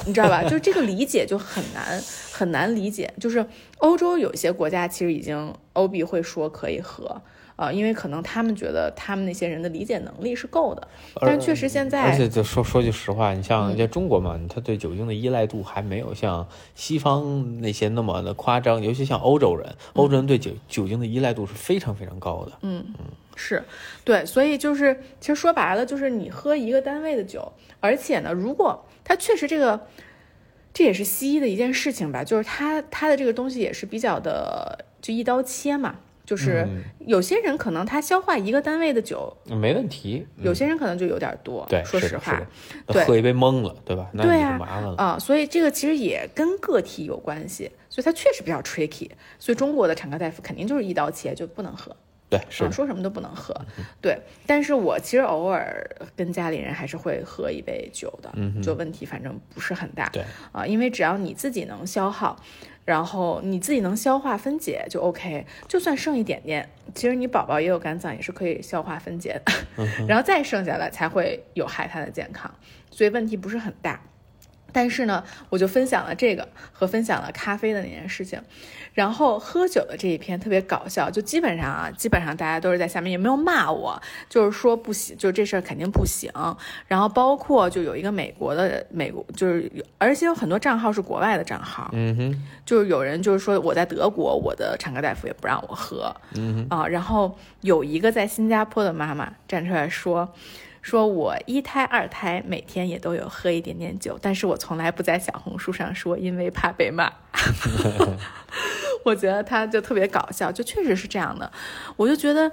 [0.05, 0.43] 你知道吧？
[0.47, 2.01] 就这个理解就很难
[2.31, 3.13] 很难理解。
[3.19, 3.45] 就是
[3.79, 7.21] 欧洲有些国家其实已经欧币会说可以喝，
[7.61, 10.87] 呃，因为可能他们觉得他们那些人的理解能力是够的。
[11.21, 22.53] 但确实现在，而且就说说句实话，你像在中国嘛，他对酒精的依赖度还没有像西方那些那么的夸张，尤其像欧洲人，欧洲人对酒酒精的依赖度是非常非常高的。
[22.63, 22.83] 嗯，
[23.35, 23.63] 是
[24.03, 29.79] 对，所以就是其实说白了，就是你喝一个单位的酒，而且呢，如果他确实这个，
[30.73, 35.97] 这也是西医的一件事情吧，就是他他的这个东西也是比较的就一刀切嘛，
[36.31, 42.41] 就是嗯有些人可能他消化一个单位的酒，没问题，嗯有些人可能就有点多，对，说实话
[42.87, 44.09] 对喝一杯懵了，对吧？
[44.15, 44.95] 对啊麻烦了。
[44.95, 51.93] 啊、所以这个其实也跟个体有关系，所以它确实比较 tricky，所以中国的产科大夫肯定就是一刀切，就不能喝。
[52.29, 53.53] 对，是啊，说什么都不能喝，
[53.99, 54.17] 对。
[54.47, 60.23] 但是我其实偶尔跟家里人还是会喝一杯酒的，就问题反正不是很大，嗯对
[60.53, 62.41] 啊，因为只要你自己能消耗，
[62.83, 69.53] 然后你自己能消化分解就 OK，就算剩一点点，其实你宝宝也有肝脏，也是可以消化分解的，
[70.07, 72.53] 然后再剩下来才会有害他的健康，
[72.89, 74.01] 所以问题不是很大。
[74.71, 78.41] 但是呢，我就分享了这个和分享了咖啡的那件事情，
[78.93, 86.31] 然后喝酒的这一篇特别搞笑，就基本上啊，基本上大家都是在下面也没有骂我，就是说不行，就这事儿肯定不行。
[86.87, 100.33] 然后包括就有一个美国的美国，就是而且有很多账号是国外的账号，嗯哼，就是有人就是说我在德国，我的产科大夫也不让我喝，嗯啊，然后有一个在新加坡的妈妈站出来说，
[100.81, 107.11] 说我一胎二胎每天也都有喝一点点酒，但是我从来不在小红书上说，因为怕被骂。
[109.03, 111.51] 我觉得他就特别搞笑，就确实是这样的，
[111.95, 112.49] 我就觉得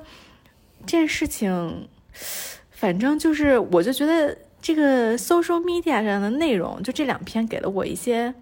[0.86, 1.88] 这件事情，
[2.70, 8.34] 反正就是我就觉得这个 social media 上的内容，就这两篇给了我一些。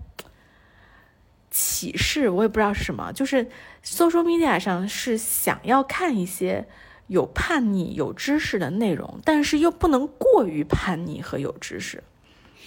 [1.49, 3.47] 启示我也不知道是什么，就是
[3.83, 6.67] social media 上是想要看一些
[7.07, 12.03] 有叛逆、有知识的内容，但是又不能过于叛逆和有知识，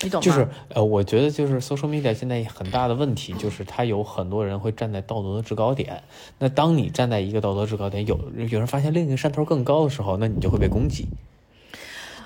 [0.02, 0.26] 你懂吗？
[0.26, 6.04] 就是呃，我觉得就是 social media 现在很大的问题就是它有很多人会站在道德的制高点。
[6.38, 8.18] 那当你站在一个道德制高点，有
[8.50, 11.08] 有人发现另一个山头更高的时候，那你就会被攻击。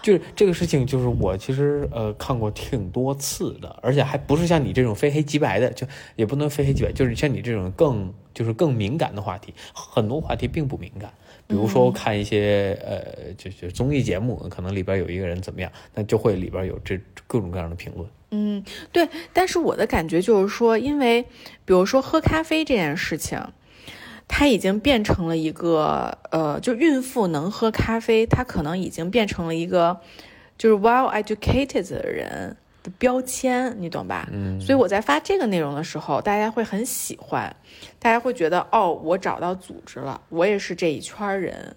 [0.03, 5.87] 就是这个事情，就是我其实呃看过挺多次的，而且还不是像你这种非黑即白的，就
[6.17, 11.13] 也不能非黑即白，就是像你这种更就是更敏感的话题，很多话题并不敏感。
[11.53, 18.09] 比如说看一些、呃，就就综艺节目，可能里边有一个人怎么样，那就会里边有这各种各样的评论。
[18.31, 21.21] 嗯，对，但是我的感觉就是说，因为
[21.63, 23.39] 比如说喝咖啡这件事情，
[24.27, 29.99] 它已经变成了一个呃，就孕妇能喝咖啡，它可能已经变成了一个
[30.57, 34.27] 就是 well educated 的人的标签，你懂吧？
[34.31, 37.55] 嗯，所以我在发这个内容的时候，大家会很喜欢，
[37.97, 41.75] 大家会觉得哦，我找到组织了，我也是这一圈儿人。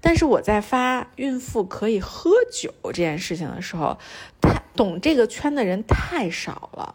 [0.00, 3.98] 但是我在发孕妇可以喝酒这件事情的时候，
[4.40, 6.94] 太懂这个圈的人太少了，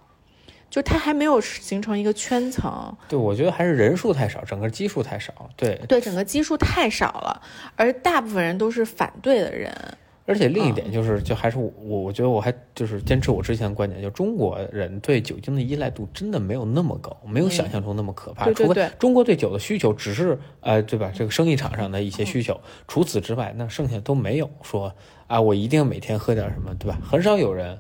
[0.70, 5.50] 就他还没有形成一个圈层，对，我觉得还是人数太少，整个基数太少。
[5.58, 7.42] 对，对整个基数太少了，
[7.76, 9.98] 而大部分人都是反对的人。
[10.32, 18.46] 而且另一点就是，就还是我我我觉得我还就是坚持我之前的观点，就中国人对酒精的依赖度真的没有那么高，没有想象中那么可怕。
[18.46, 21.12] 对对对除非中国对酒的需求只是呃，对吧？
[21.14, 22.58] 这个生意场上的一些需求，
[22.88, 24.96] 除此之外，那剩下都没有说
[25.28, 26.98] 啊，我一定每天喝点什么，对吧？
[27.04, 27.78] 很少有人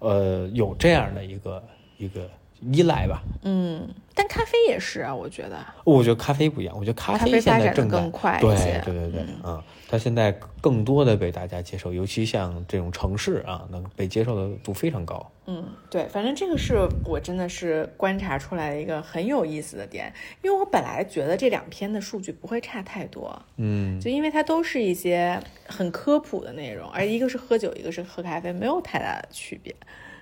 [0.00, 1.64] 呃有这样的一个
[1.96, 2.28] 一个
[2.72, 3.22] 依赖吧。
[3.42, 5.58] 嗯，但咖啡也是啊，我觉得。
[5.84, 8.54] 我觉得咖啡不一样，我觉得咖啡现在正在更快对
[8.84, 15.30] 对对对，嗯，它现在更多的被大家接受，尤其像这种城市啊，能被接受的度非常高。
[15.46, 20.10] 嗯，对，反正这个是我真的是观察出来的一个很有意思的点，
[20.42, 29.74] 因为我本来觉得这两篇的数据不会差太多，嗯，就因为它都是一些很科普的内容，而一个是喝酒，一个是喝咖啡，没有太大的区别，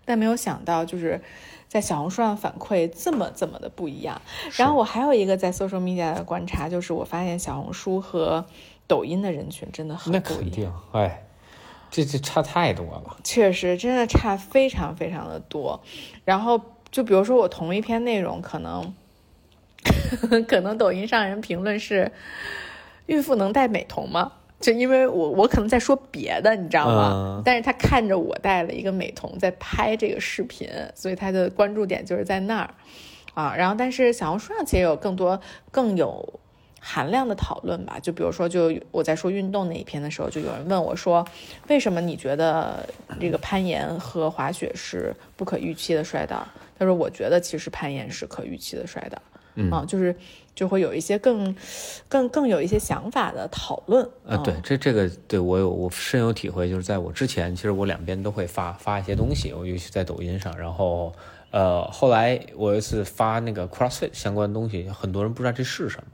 [0.05, 1.21] 但没有想到就是
[1.73, 4.21] 在小红书上反馈这么这么的不一样。
[4.59, 8.45] 然后我还有一个在 social media 的观察，就是我发现小红书和
[8.87, 11.25] 抖音的人群真的很不一样，哎。
[11.91, 15.83] 这这差太多了，确实真的差非常非常的多。
[16.25, 16.61] 然后
[16.91, 18.95] 就比如说我同一篇内容，可能
[20.49, 22.13] 可能抖音上人评论是
[23.07, 24.33] “孕妇能戴美瞳吗？”
[24.63, 27.43] 就因为我我可能在说别的，你知道吗？
[27.45, 32.71] 但是他看着我戴了一个美瞳在拍这个视频，所以他的关注点就是在那儿
[33.35, 33.55] 啊。
[33.55, 35.39] 然后但是小红书上其实有更多
[35.71, 36.41] 更有。
[36.85, 41.25] 含量的讨论吧，就比如说，就我在说运动那一篇的时候，就有人问我说，
[41.69, 42.85] 为什么你觉得
[43.21, 46.45] 这个攀岩和滑雪是不可预期的摔倒？
[46.77, 49.23] 他说，我觉得其实攀岩是可预期的摔倒，
[49.55, 50.13] 嗯，就是
[50.55, 51.55] 就会有一些更
[52.09, 54.09] 更更有一些想法的讨论。
[54.27, 61.13] 啊，对，这这个对我有我深有体会，就是在我之前，其实我两边都会发发一些东西，我尤其在抖音上，然后
[61.51, 66.05] 呃，后来我有一次发那个 CrossFit 相关的东西，很多人不知道这是什么。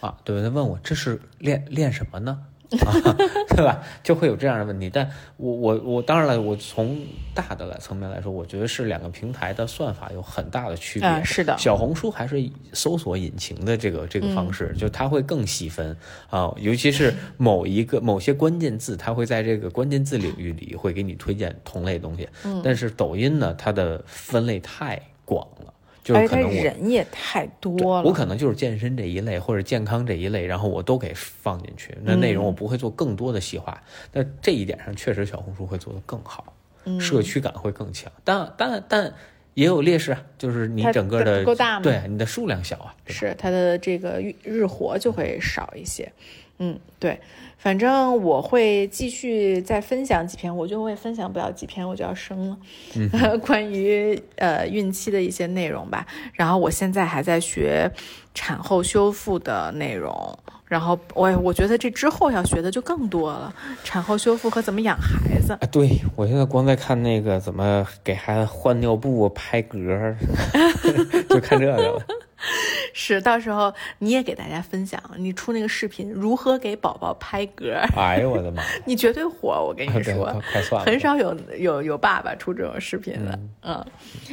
[0.00, 2.42] 啊，对，他问我这是练练什么呢？
[2.78, 3.16] 啊，
[3.50, 3.82] 对吧？
[4.02, 4.88] 就会有这样的问题。
[4.92, 6.98] 但我我我当然了，我从
[7.34, 11.24] 大的来层面来说，我觉得是两个平台的算法有很大的区别。
[11.24, 12.42] 是的，小红书还是
[12.72, 15.96] 搜索引擎的这个这个方式，就它会更细分
[16.28, 22.28] 啊，尤其是某一个某些关键字，它会在这个关键字领域里会给你推荐同类东西。
[22.44, 25.69] 嗯，但是抖音呢，它的分类太广了。
[26.14, 31.96] 就是可能人也太多了，我可能就是健身这一类或者健康这一类，然后我都给放进去。
[32.02, 33.80] 那内容我不会做更多的细化，
[34.12, 36.52] 那这一点上确实小红书会做得更好，
[36.98, 38.10] 社区感会更强。
[38.24, 39.14] 但但但
[39.54, 41.82] 也有劣势啊，就是你整个的够大吗？
[41.82, 46.04] 对，你的数量小啊，是它的这个日活就会少一些。
[46.04, 46.49] 嗯，
[46.98, 47.18] 对，
[47.56, 52.56] 反正我会继续再分享几篇，我就会分享不了几篇我就要生了。
[52.94, 56.06] 嗯 关于呃孕期的一些内容吧。
[56.34, 57.90] 然后我现在还在学
[58.34, 65.54] 产后修复的内容，然后我我觉得这之后要学的就更多了，产后修复和怎么养孩子。
[65.54, 70.14] 啊，对我现在光在看那个怎么给孩子换尿布、拍嗝，
[71.30, 72.06] 就看这个了。
[72.94, 77.74] 是，到时候你也给大家分享，你出那个视频如何给宝宝拍嗝。
[77.96, 78.62] 哎呦我的妈！
[78.84, 83.38] 你绝对火，我跟你 说，快算了，很少有有有爸爸出这种视频的。
[83.62, 83.84] 嗯，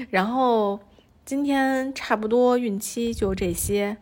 [0.09, 0.79] 然后
[1.25, 3.97] 今天差不多孕期就这些，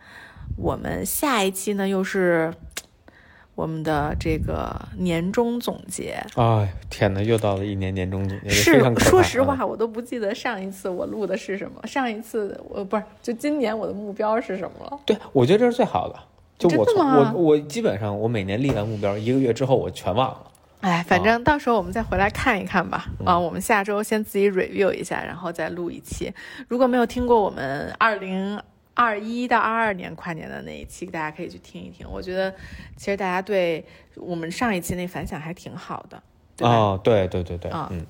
[0.58, 2.53] 我们下一期呢又是。
[3.56, 11.88] 我们的这个年终总结，哎，天哪，又到了一年年终总结，是说实话，我都不记得上一次我录的是什么。
[11.88, 14.99] 上一次我不是，就今年我的目标是什么了？
[15.06, 16.16] 对，我觉得这是最好的。
[16.60, 20.51] 就我我我基本上我每年立完目标，一个月之后我全忘了。
[20.82, 23.06] 哎，反正到时候我们再回来看一看吧。
[23.26, 26.34] 啊，我们下周先自己 review 一下，然后再录一期。
[26.68, 28.60] 如果没有听过我们二零。
[28.96, 32.10] 二一到二二年跨年的那一期，大家可以去听一听。
[32.10, 32.52] 我觉得，
[32.98, 33.86] 其实大家对
[34.16, 36.24] 我们上一期那反响还挺好的。
[36.62, 38.06] 哦，对对对对，嗯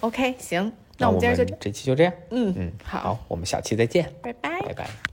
[0.00, 2.12] ，OK，行，那我们今天就这期就这样。
[2.30, 5.07] 嗯嗯，好，我们下期再见，拜拜，拜拜。